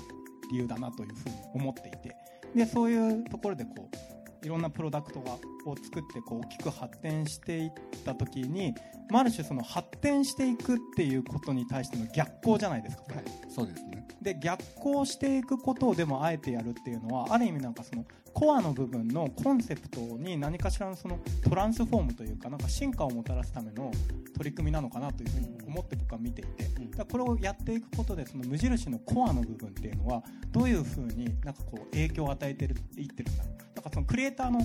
[0.51, 2.17] 理由だなというふうに思っていて。
[2.55, 4.18] でそういうところでこう
[4.49, 5.33] いろんなプロダクトが
[5.67, 7.73] を作ってこう大きく発展していっ
[8.03, 8.73] た時に、
[9.11, 14.09] まあ、ある種その発展していくっていうことに対しての逆行じゃないですかはい、そうですね。
[14.23, 23.93] で逆行していくことをでもあえてやるっていうのはある意味なんかそのコアの部分のコンセプトに何かしらのそのトランスフォームというかなんか進化をもたらすための
[24.35, 26.91] 取り組みなのかなというふうに思って僕は見ていてうん。
[26.91, 33.59] だこれをやっていくことでその無印のコアの部分っていうのはどういうふうになんかこう影響を与えてるいってるんだろう。
[33.59, 34.61] だからそのクリエイターの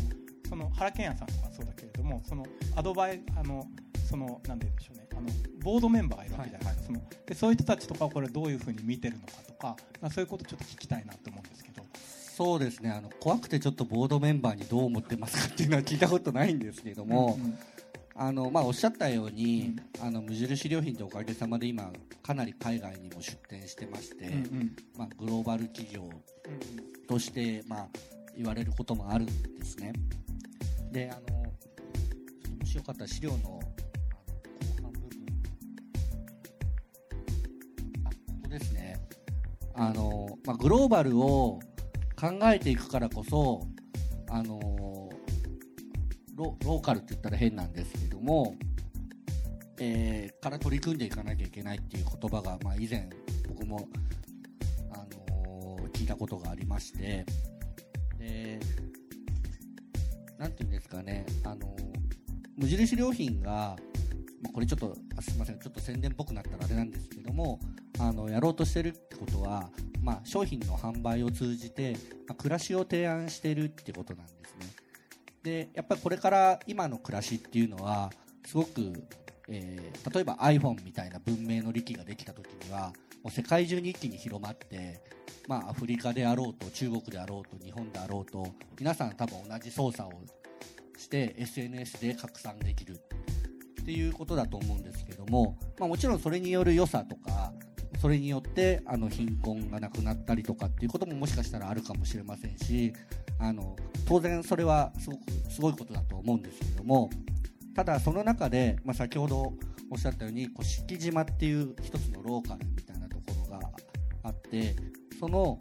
[0.47, 2.45] その原健也さんとかそうだけれどもその
[2.76, 3.65] アドバイあの
[4.09, 5.07] そのなんて言うんでしょうね。
[5.15, 5.28] あの
[5.63, 6.76] ボードメンバーがいるわけじゃない。
[6.76, 11.84] ですか、そのでそういう人たちとかをこれどういうふうに見てるのかとかまあそういうことちょっと聞きたいなと思うんですけど。
[11.95, 12.89] そうですね。
[12.89, 17.59] あの怖くてちょっとボードメンバーにどう思ってますかっていうのは聞いたことないんですけれども、うんうん。
[18.15, 24.76] あのまあ、おっしゃったように、あの無印良品っておかげさまで今かなり海外にも出店してまして、うんうん。
[24.97, 26.09] まあ、グローバル企業
[27.07, 27.88] として、まあ、
[28.36, 29.93] 言われることもあるんですね
[30.91, 35.09] であのもしよかったら資料のあの後半部分
[38.05, 38.99] あここですね
[39.75, 41.59] あの、まあ、グローバルを
[42.19, 43.67] 考えていくからこそ
[44.29, 45.09] あの
[46.36, 48.55] ローカルって言ったら変なんですけども、
[49.79, 53.07] えー、から取り組んでいかなきゃいけないっていう言葉が、まあ、以前
[53.47, 53.88] 僕も、
[54.91, 57.25] あの聞いたことがありまして。
[58.24, 58.59] で
[60.38, 61.76] なんていうんですかね、あの
[62.57, 63.76] 無印良品が、
[64.41, 65.59] まあ、これちょっとすみません。
[65.59, 67.59] ちょっと宣伝っぽくなったらあれなんですけども
[67.99, 69.69] あのやろうとしてるってことは、
[70.01, 71.93] まあ、商品の販売を通じて、
[72.28, 74.65] まあ、暮らしを提案してるってことなんですね。
[75.43, 78.11] でやっぱりこれから今の暮らしっていうのは
[78.45, 79.03] すごく、
[79.50, 85.02] えー例えば iPhone みたいな文明の利器ができた時にはもう世界中に一気に広まって、
[85.48, 88.46] まあ、アフリカであろうと中国であろうと日本であろうと
[88.78, 90.12] 皆さん多分同じ操作を
[90.98, 93.00] して SNS で拡散できる。
[93.82, 97.52] っていうことだと思うんですけども、まあ、もちろんそれによる良さとか
[98.00, 102.94] それによってあの貧困がなくなったりとかっていうことももしかしたらあるかもしれませんし
[103.39, 103.76] あの
[104.08, 107.10] 当然それはすごくすごいことだと思うんですけども
[107.76, 109.53] ただその中で、まあ、先ほど
[109.89, 113.69] おっしゃったように甑島っていう一つのローカルみたいなところが
[114.24, 114.76] あって
[115.19, 115.59] その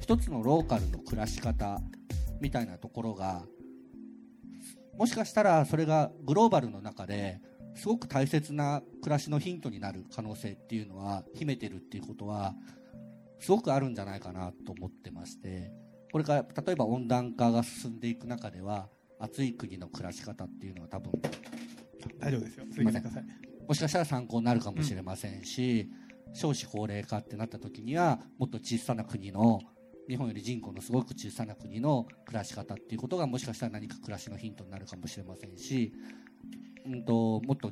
[0.00, 1.80] 一つのローカルの暮らし方
[2.40, 3.42] みたいなところが
[4.98, 7.40] もしかしたらそれがグローバルの中で
[7.74, 12.54] すごく大切な暮らしのヒントになる可能性っていうのは秘めてるっていうことは
[13.38, 15.72] すごくあるんじゃないかなと思ってまして
[16.12, 18.88] これから例えば温暖化が進んでいく中では
[19.22, 21.12] 暑い国の暮らし方っていうのは多分
[22.18, 22.64] 大丈夫ですよ。
[22.72, 23.04] すいません。
[23.68, 25.88] もしかしたら参考になるかもしれませんし、
[26.32, 29.60] 少子高齢化ってなった時にはもっと小さな国の
[30.08, 35.92] 日本より人口のすごく小さな国の暮らし方っていうことがもしかしたら何か暮らしのヒントになるかもしれませんし、
[36.86, 37.70] うん、ともっと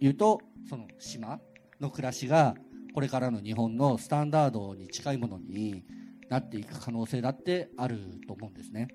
[0.00, 1.40] 言うとその島
[1.80, 2.54] の暮らしが
[2.94, 5.84] これからの日本のスタンダードに近いものに
[6.28, 8.88] なっていく可能性だってあると思うんですね。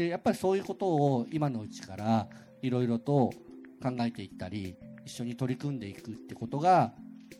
[0.00, 2.26] でやっぱりそういうことを今のうちから
[2.62, 3.34] いろいろと
[3.82, 4.74] 考えていったり
[5.04, 6.94] 一緒に取り組んでいくってことが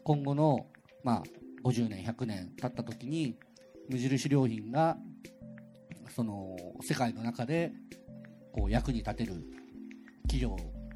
[0.05, 0.67] 今後の、
[1.03, 1.23] まあ、
[1.65, 3.39] 50年100年経った時に
[3.89, 4.99] 無印良品が
[6.15, 7.73] その世界の中で
[8.53, 9.43] こう役に立てる
[10.29, 10.55] 企業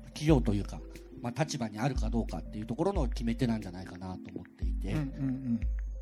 [0.09, 0.81] 企業というか、
[1.23, 4.95] まあ、立場にあるかどうかっていうところの決め手なんじゃないかなと思っていて、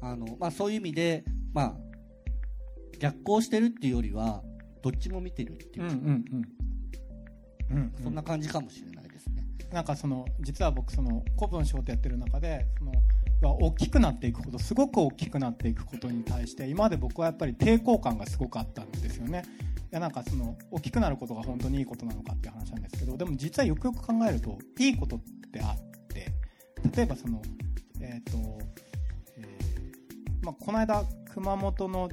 [0.01, 1.23] あのまあ、そういう意味で、
[1.55, 1.75] まあ、
[2.99, 4.43] 逆行してるっていうよりは
[4.83, 6.25] どっちも見てるっていうう、んうんうん。
[7.71, 9.47] うんうんそんな感じかもしれないですね。
[9.73, 12.93] なんかその実は僕その古文仕事やってる中でその
[13.43, 19.43] 大きくなっていくことすごく大きくなっていくことに対して今まで僕はやっぱり抵抗感がすごくあったんですよね。
[19.91, 25.21] いやなんかその大きくなることが本当にいいことなのかっていう話なんですけどでも実はよくよく考えるといいことっ
[25.53, 26.33] てあって
[26.97, 27.43] 例えばその
[28.01, 28.39] えっ、と、
[29.37, 31.05] えーまあ、この間
[31.35, 32.09] 熊本の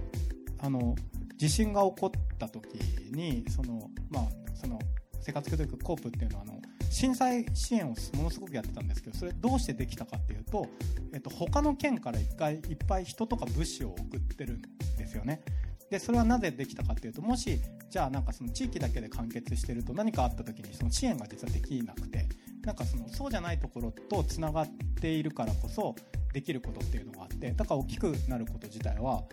[0.59, 0.95] あの
[1.39, 2.65] 地震が起こった時
[3.11, 4.23] にそのまあ
[4.53, 4.77] その
[5.21, 6.61] 生活協力コープっていうのはあの
[6.91, 10.67] 震災支援をものすごくやってたんですけどそれどうしてできたかっていうと、
[11.13, 14.61] えっと、他の県から一回いっぱい人とか物資を送ってるん
[14.97, 15.41] ですよね。
[15.89, 17.59] でそれはなぜできたかっていうともし
[17.89, 22.27] じゃあなんかその地域だけで完結してると何かあった時にその支援が実はできなくて
[22.63, 24.67] なんかそのそうじゃないところとつながっ
[25.01, 25.95] ているからこそ
[26.31, 29.23] できることっていうのがあってだから大きくなること自体は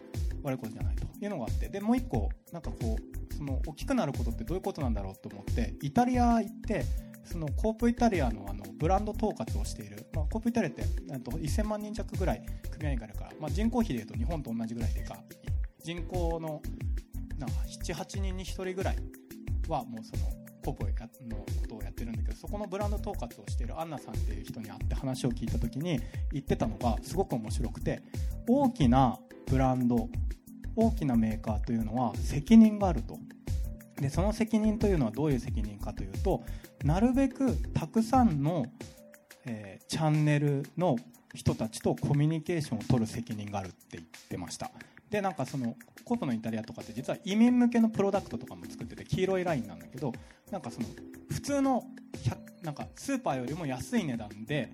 [0.47, 6.85] 悪いことじゃないというのがあってでもう一個なんかこうその大きくなることってどういうことなんだろうと思ってイタリア行って
[7.25, 10.83] そのコープイタリアのあのブランド統括をしている、まあ、コープイタリアって
[11.21, 15.17] と1000万人弱ぐらい組合員がいるから、まあ、人口比でいうと日本と同じぐらいでか
[15.83, 16.63] 人口の
[17.85, 18.97] 78人に1人ぐらい
[19.69, 20.85] はもうそのコープ
[21.29, 26.01] のことをやってるんだけどそこのブランド統括をしているアンナさんっていう人に会って話を聞いた時に
[26.33, 28.03] 言ってたのがすごく面白くて
[28.49, 30.09] 大きなブランド
[30.75, 33.19] 大きなメーカーというのは責任があると
[34.01, 36.43] でその責任というのはどういう責任かというと
[36.85, 38.67] なるべくたくさんの、
[39.47, 40.97] えーチャンネルの
[41.33, 44.71] 人たちとコミュニケーションを取る責任があるって言ってました
[45.11, 50.13] でなんかそのコープのイタリアとかって実は移民向けのプロダクトとかも作ってて黄色いラインなんだけど
[50.51, 50.87] なんかその
[51.31, 51.85] 普通の
[52.63, 54.73] なんかスーパーよりも安い値段で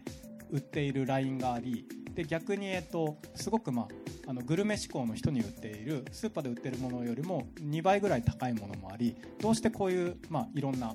[0.51, 10.95] 売っているラインがありで逆に、えっと、すごく、まあ、あのグルメ志向の人に売っているスーパーで売っているものよりも2倍ぐらい高いものもありどうしてこういう、まあ、いろんな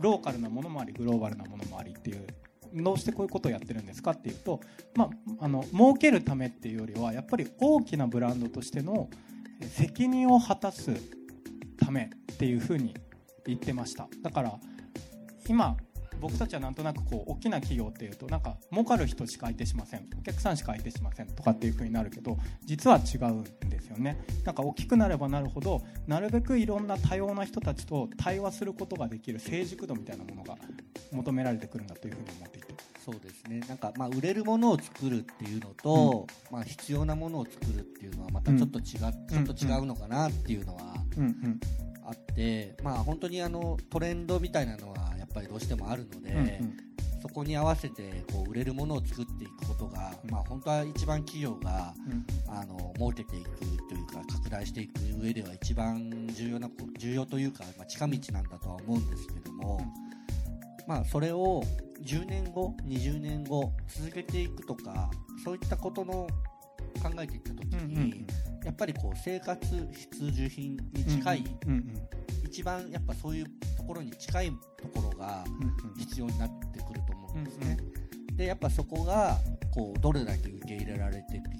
[0.00, 2.26] ローカルなものもありグローバルなものもありっていう
[2.74, 4.60] どうしてこういうことをやってるんですかっていうと、
[4.96, 9.08] まあ、あの儲けるためっていうよりはやっぱり大きなブランドとしての
[9.60, 10.92] 責任を果たす
[11.78, 12.94] ためっていうふうに
[13.46, 14.08] 言ってました。
[14.22, 14.58] だから
[15.48, 15.76] 今
[16.20, 20.08] 僕たちはなんとなくこう大きな企業っていうとなんか儲かる人しか相手しません。
[20.18, 21.26] お客さんしか相手しません。
[21.28, 24.24] とかっていう風になるけど実は違うんですよね。
[24.44, 30.56] なんか大きくなればなるほどなるべくいろんな多様な人たちと対話することができる成熟度みたいなものが
[31.12, 32.74] 求められてくるんだというふうに思っていて。
[33.04, 33.60] そうですね。
[33.68, 40.82] なんかまあ売れるものを作るっていうのと、まあ必要なものを作るっていうのはまたちょっと違,、うちょっと違うのかなっていうのは
[41.18, 41.60] うんうん
[42.06, 46.76] あって、まあ本当にあのトレンドみたいなのはやっぱりどうしてもあるので、うんうん。
[47.22, 52.26] そこに合わせてこう売れるものを作っていくことが、まあ本当は一番企業がうん。
[52.48, 53.50] あの儲けていく
[53.88, 59.80] というか拡大していく上では一番重要なこ重要というか、まあ、近道なんだとは思うんですけども、
[60.86, 61.62] まあそれを
[62.02, 65.10] 10年後20年後続けていくとか
[65.44, 66.28] そういったことの
[67.02, 68.26] 考えていった時に、
[68.64, 71.44] やっぱりこう生活必需品に近い、
[72.44, 75.44] 一番やっぱそういうところに近いところが
[75.98, 77.76] 必要になってくると思うんですね。
[78.34, 79.38] でやっぱそこが
[79.72, 81.58] こうどれだけ受け入れられていくか、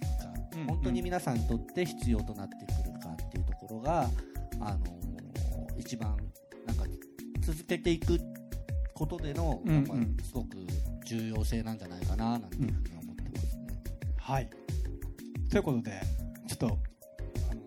[0.66, 4.11] 本当に皆さんにとって必要となってくるかっていうところが、
[4.61, 4.95] あのー
[5.76, 6.16] 一番
[6.66, 6.85] なんか
[7.41, 8.18] 続けていく
[8.95, 9.89] ことでの、うんうん。
[9.89, 10.57] まあすごく
[11.05, 13.66] 重要性なんじゃないかななんていうふうに思ってますね。
[14.16, 14.49] はい
[15.55, 16.00] ということで
[16.48, 17.61] ちょっとあの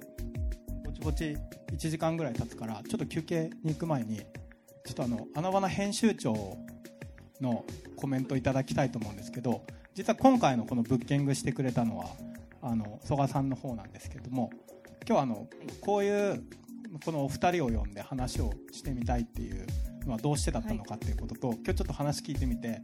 [0.83, 1.38] ぼちぼち
[1.71, 6.57] 1時間ぐらい経つからちょっと休憩に行く前にちょっとあの穴花編集長
[7.39, 7.63] の
[7.95, 9.61] コメントいただきたいと思うんですけど
[9.93, 12.07] 実は今回のこのブッキングしてくれたのは
[12.61, 14.49] あの曽我さんの方なんですけども
[15.07, 15.47] 今日はあの
[15.79, 16.43] こういう
[17.05, 19.65] このお二人を呼んで話をしてみたいっていう
[20.05, 22.81] のはどうしてだったのかっていうことと、今日ちょっと話聞いてみて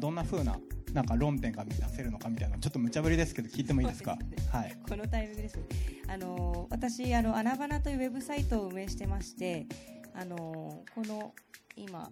[0.00, 0.58] どんな風な
[0.96, 4.16] なんか論点が見出せるのかみたいなちょっと無茶ぶりですけど聞いてもいいですか？
[4.16, 5.62] ねはいこのタイミングですね。
[6.08, 9.66] あの私あのアナバナというウェブサイトを運営してまして、
[10.14, 11.34] あのこの
[11.76, 12.10] 今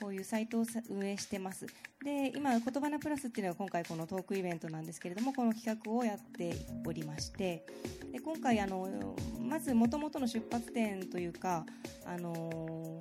[0.00, 1.66] こういうサイトをさ運営してます。
[2.04, 6.54] で今言葉なプラスっていうのが今回このトークイベントなんですけれどもこの企画をやって
[6.86, 7.66] おりまして
[8.12, 11.66] で今回あのまず元々の出発点というか
[12.06, 12.98] あの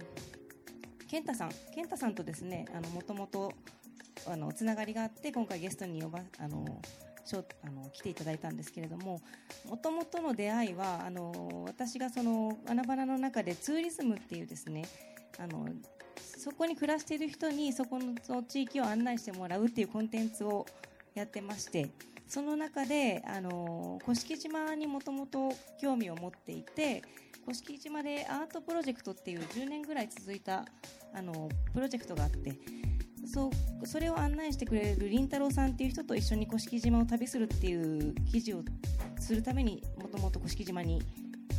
[1.07, 3.53] 健太さん健太さんとですねあの元々
[4.28, 6.82] あのつながりがあって今回ゲストに呼ばあの
[7.63, 9.22] あの来ていただいたんですけれども
[9.67, 14.86] もともとの出会いはあの私がその穴場の中でツーリズムっていうですね
[15.38, 15.67] あの
[16.39, 20.65] そこに暮らしている人にそこの地域を案内してもらうっていうコンテンツを
[21.13, 21.91] やってまして
[22.28, 25.49] その中で甑島にもともと
[25.82, 27.03] 興味を持っていて
[27.45, 30.65] 甑島でアートプロジェクトっていう10年ぐらい続いた
[31.13, 32.55] あのプロジェクトがあって
[33.32, 33.51] そ
[33.86, 38.63] それを案内してくれるりんたろーさんっていう人と一緒に甑島を旅するっていう記事を
[39.19, 41.01] するためにもともと甑島に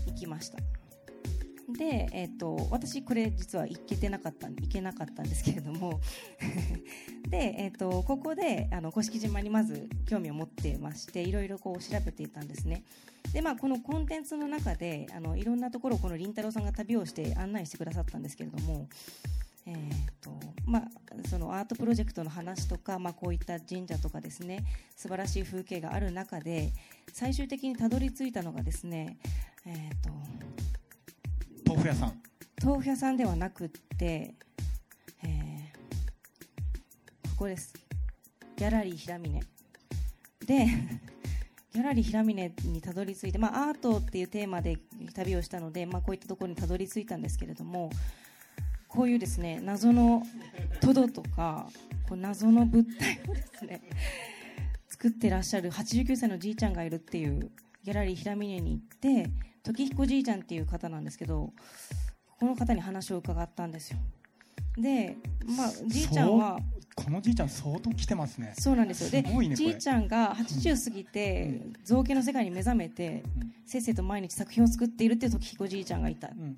[0.07, 0.59] 行きました。
[1.73, 6.01] で、えっと私これ実は行けてなかった行けなかったんですけれども。
[7.31, 12.83] で、えっとここであの甑島にまず興味を持ってましていろいろこう調べていたんですね。
[13.33, 18.89] でまあ、このコンテンツの中であのいろんなところをこのりんたろーさんが旅をして案内してくださったんですけれども
[19.67, 19.77] えー
[20.21, 20.31] と
[20.65, 24.65] まあ、そのアートプロジェクトの話とか、まあ、こういった神社とかですね
[24.97, 26.73] 素晴らしい風景がある中で
[27.13, 29.19] 最終的にたどり着いたのがですね、
[29.67, 30.11] えー、と
[31.67, 32.21] 豆腐屋さん。
[32.63, 34.35] 豆腐屋さんではなくって、
[35.23, 35.51] えー
[37.41, 37.73] ここです。
[38.55, 39.41] ギャラリー平峰
[40.45, 40.67] で
[41.73, 44.77] ギャラリー平峰にたどり着いて、まあ、アートっていうテーマで
[45.15, 47.89] 旅をしたので、まあ、こういったところにたどり着いたんですけれども
[48.91, 50.23] こういうですね謎の
[50.81, 51.69] トドとか
[52.09, 53.83] こう謎の物体をですね
[54.89, 57.51] 作ってらっしゃる89歳のじいちゃんがいるっていう
[57.85, 59.31] ギャラリー平峰に行って
[59.63, 61.53] 時彦じいちゃんっていう方なんですけど
[62.39, 63.99] この方に話を伺ったんですよ。
[64.77, 65.17] で
[65.57, 66.59] まあじいちゃんは
[66.95, 68.55] このじいちゃん相当来てますね。
[68.59, 69.11] そうなんですよ。
[69.11, 73.55] でねじいちゃんが80過ぎて造形の世界に目覚めてうん。
[73.67, 76.29] せっせと毎日作品を作っているっていう時彦じいちゃんがいた。
[76.29, 76.57] うん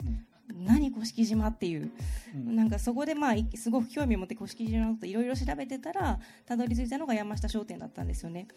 [0.49, 1.91] 何甑島っていう。
[2.35, 2.57] うん。
[2.57, 8.49] なんかそこでまあいすごく興味を持って甑島のこといろいろ調べてたらたどり着いたのが山下商店だったんですよね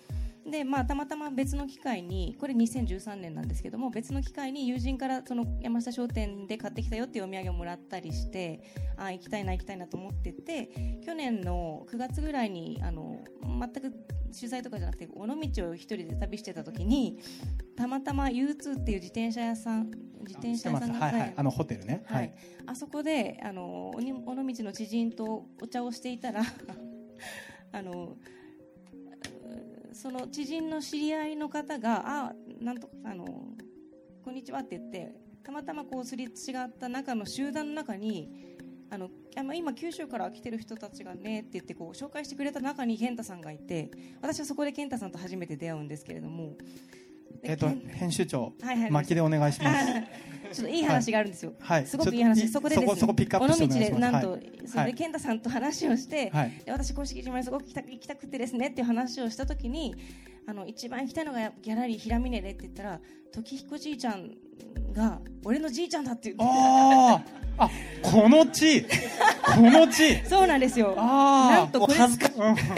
[0.50, 8.62] でまあたまたま別の機会にこれ2013年なんですけども別の機会に友人からその山下商店で買ってきたよっていうお土産をもらったりして
[8.96, 13.92] あ行きたいな行きたいなと思ってて去年の9月ぐらいにあの全く
[14.36, 17.20] 取材とかじゃなくて尾道を一人で旅してた時に
[17.76, 19.90] たまたま U2 っていう自転車屋さん
[20.26, 21.34] 自転車屋さんがはいはい。
[21.36, 22.04] あのホテルね。
[22.08, 22.34] はい、
[22.66, 26.42] あそこであの尾道の知人とお茶をしていたら
[27.72, 28.18] あの
[29.96, 33.26] その知人の知り合いの方が「あなんとあの
[34.24, 38.30] こんにちは」って言ってたまたまこうすれ違った中の集団の中に
[38.90, 43.90] あのあの今九州から来てる人たちがねって言ってこう紹介してくれた中に健太さんがいて
[44.22, 46.58] 私はそこで健太さんと初めて出会うんですけれども
[47.44, 49.88] えっと健編集長はいはい巻きでお願いします。
[50.54, 51.86] ちょっといい話があるんですよ、はい。
[51.86, 52.48] すごくいい話。
[52.48, 54.42] そこでですねそこピックアップして尾道でなんと、はい。
[54.66, 56.62] それで健太さんと話をして、はい。
[56.64, 59.96] で私公式島にすごく行きた行きたくてですねっていう話をした時に
[60.48, 63.00] あの一番行きたいのがギャラリー平峰でって言ったら
[63.34, 64.32] 時彦じいちゃん
[64.94, 67.46] が俺のじいちゃんだって言ってあー。
[67.58, 67.70] あ
[68.02, 68.82] この地。
[68.82, 68.88] こ
[69.58, 70.24] の地。
[70.28, 70.94] そうなんですよ。
[70.98, 71.56] あー。
[71.58, 72.32] なんとこれもう恥ずか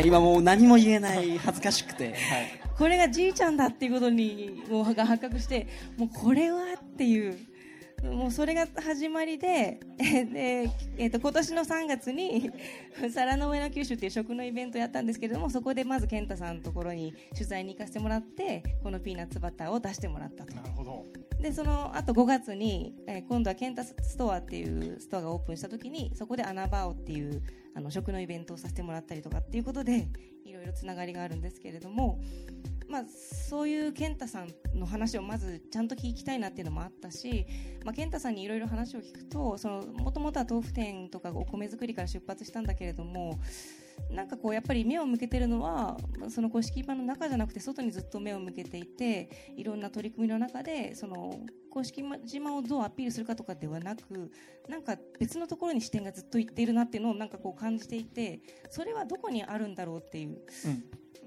[0.04, 2.16] 今もう何も言えない恥ずかしくて、はい、
[2.78, 5.68] これがじいちゃんだっていうことにもうが発覚して
[5.98, 7.38] もうこれはっていう。
[8.04, 10.70] もうそれが始まりでえ で、
[11.00, 12.52] えっと今年の3月に
[13.12, 20.56] 皿の上の九州っていう食のイベントをやったんですけれどもそこでまず健太さんのところに取材に行かせてもらってこのピーナッツバターを出してもらったと。
[20.56, 21.06] なるほど。
[21.42, 27.42] でその後5月に、えー今度はケンタストアっていうストアがオープンした時にそこでアナバオっていう
[27.74, 30.08] あの食のイベントをさせてもらったりとかっていうことで
[30.48, 32.22] いろいろつながりがあるんですけれども、
[32.88, 37.46] まあ、そういう健太さんの話をまずちゃんと聞きたいなっていうのもあったし、
[37.84, 39.58] まあ、健太さんにいろいろ話を聞くと
[40.00, 43.40] もともとは豆腐店とかお米作りから出発したんだけれども
[44.10, 45.98] なんかこうやっぱり目を向けてるのは
[46.30, 51.40] その公式版の中じゃなくて外にずっと目を向けていていろんな取り組みの中でその
[51.70, 54.32] 公式島をどうアピールするかとかではなく
[54.68, 58.40] なんか別のところに視点がずっといっているなっていうのをなんかこう感じていて
[58.70, 60.40] それはどこにあるんだろうっていう、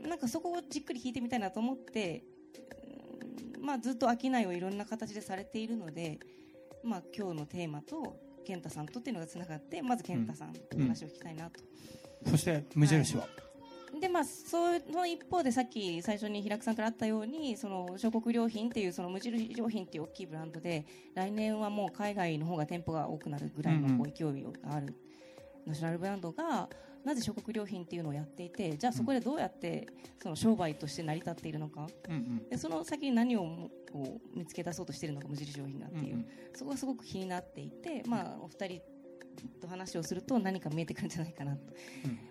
[0.08, 2.24] なんかそこをじっくり聞いてみたいなと思って、
[3.58, 6.18] うんまあ、ずっと商いをいろんな形でされているので、
[6.82, 11.60] まあ、今日のテーマと健太さんとっていうのがつながってまず健太さんの話を聞きたいなと。
[12.26, 13.26] そして無印は、
[14.00, 24.94] でまあ、その一方でさっき最初に平久さんからあったようにその小国良品っていうその無印良品っていう大きいブランドで来年はもう海外の方が店舗が多くなるぐらいのこう勢いがある
[25.66, 26.68] ナショナルブランドが
[27.04, 29.86] なぜ小国良品っていうのをやっていてじゃあそこでどうやって
[30.22, 31.86] その商売として成り立っているのか。
[32.08, 32.48] うんうん。
[32.48, 36.26] でその先に何をもこう見つけ出そうとしているのか無印良品がっていう、うんうん。
[36.54, 38.82] そこがすごく気になっていて、まあ、お二人
[39.60, 41.60] と話をすると何か見えてくるんじゃないかなと、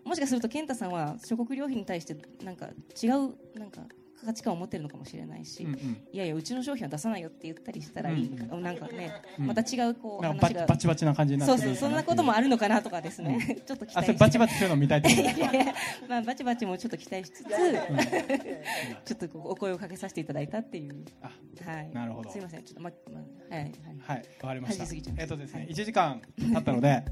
[0.03, 2.67] もしかすると健太さんは諸国良品に対してなんか
[3.01, 3.09] 違う
[3.57, 3.81] なんか
[4.25, 5.79] 価値観を持ってるのかもしれないし、うんうん。
[6.11, 9.47] いやいやうちの商品は出さないよって言ったりしたらいい、うなんかね、うん。
[9.47, 10.61] また違うこう話が。
[10.61, 15.09] ババチバチな感じになってそうそうそんなこともあるのかなとかですね、 ちょっと期待してバチバチするの見たいと？
[15.09, 15.73] いやいや
[16.07, 17.47] まあバチバチもちょっと期待しつつ、
[19.05, 21.05] ちょっとこうお声をかけさせていただいたっていう。
[21.21, 21.31] あ
[21.65, 21.89] はい。
[21.91, 22.31] なるほど。
[22.31, 23.19] すいません、ちょっとま、ま
[23.55, 23.73] はい、はい。
[23.99, 24.83] はいわかりました。
[25.17, 25.69] えっとですね、はい。
[25.69, 27.03] 1時間経ったので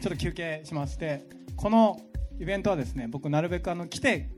[0.00, 2.00] ちょっと休憩しましてこの
[2.38, 4.30] イベントはですね僕なるべくあの来て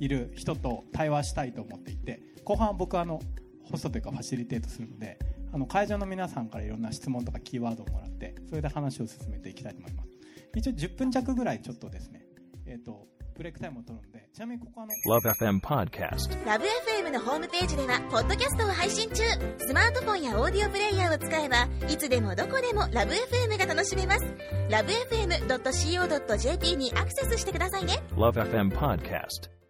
[0.00, 3.20] いる人と対話したいと思っていて後半僕あの
[3.70, 5.18] ホストというかファシリテートするので
[5.52, 10.08] あの会場の皆さんからいろんな質問とかキーワードをもらってそれで話を進めていきたいと思います
[10.54, 12.26] 一応10分弱ぐらいちょっとですね
[12.66, 16.46] えっ、とブレイクタイムを取るのでちなみにここはあの Love FM Podcast.
[16.46, 19.22] ラブ f m のホームページではポッドキャストを配信中
[19.58, 24.24] スマートフォンやオーディオプレイヤーを使えばいつでもどこでもラブ f m が楽しめます
[24.70, 29.65] ラブ FM.co.jp にアクセスしてくださいね Love FM Podcast.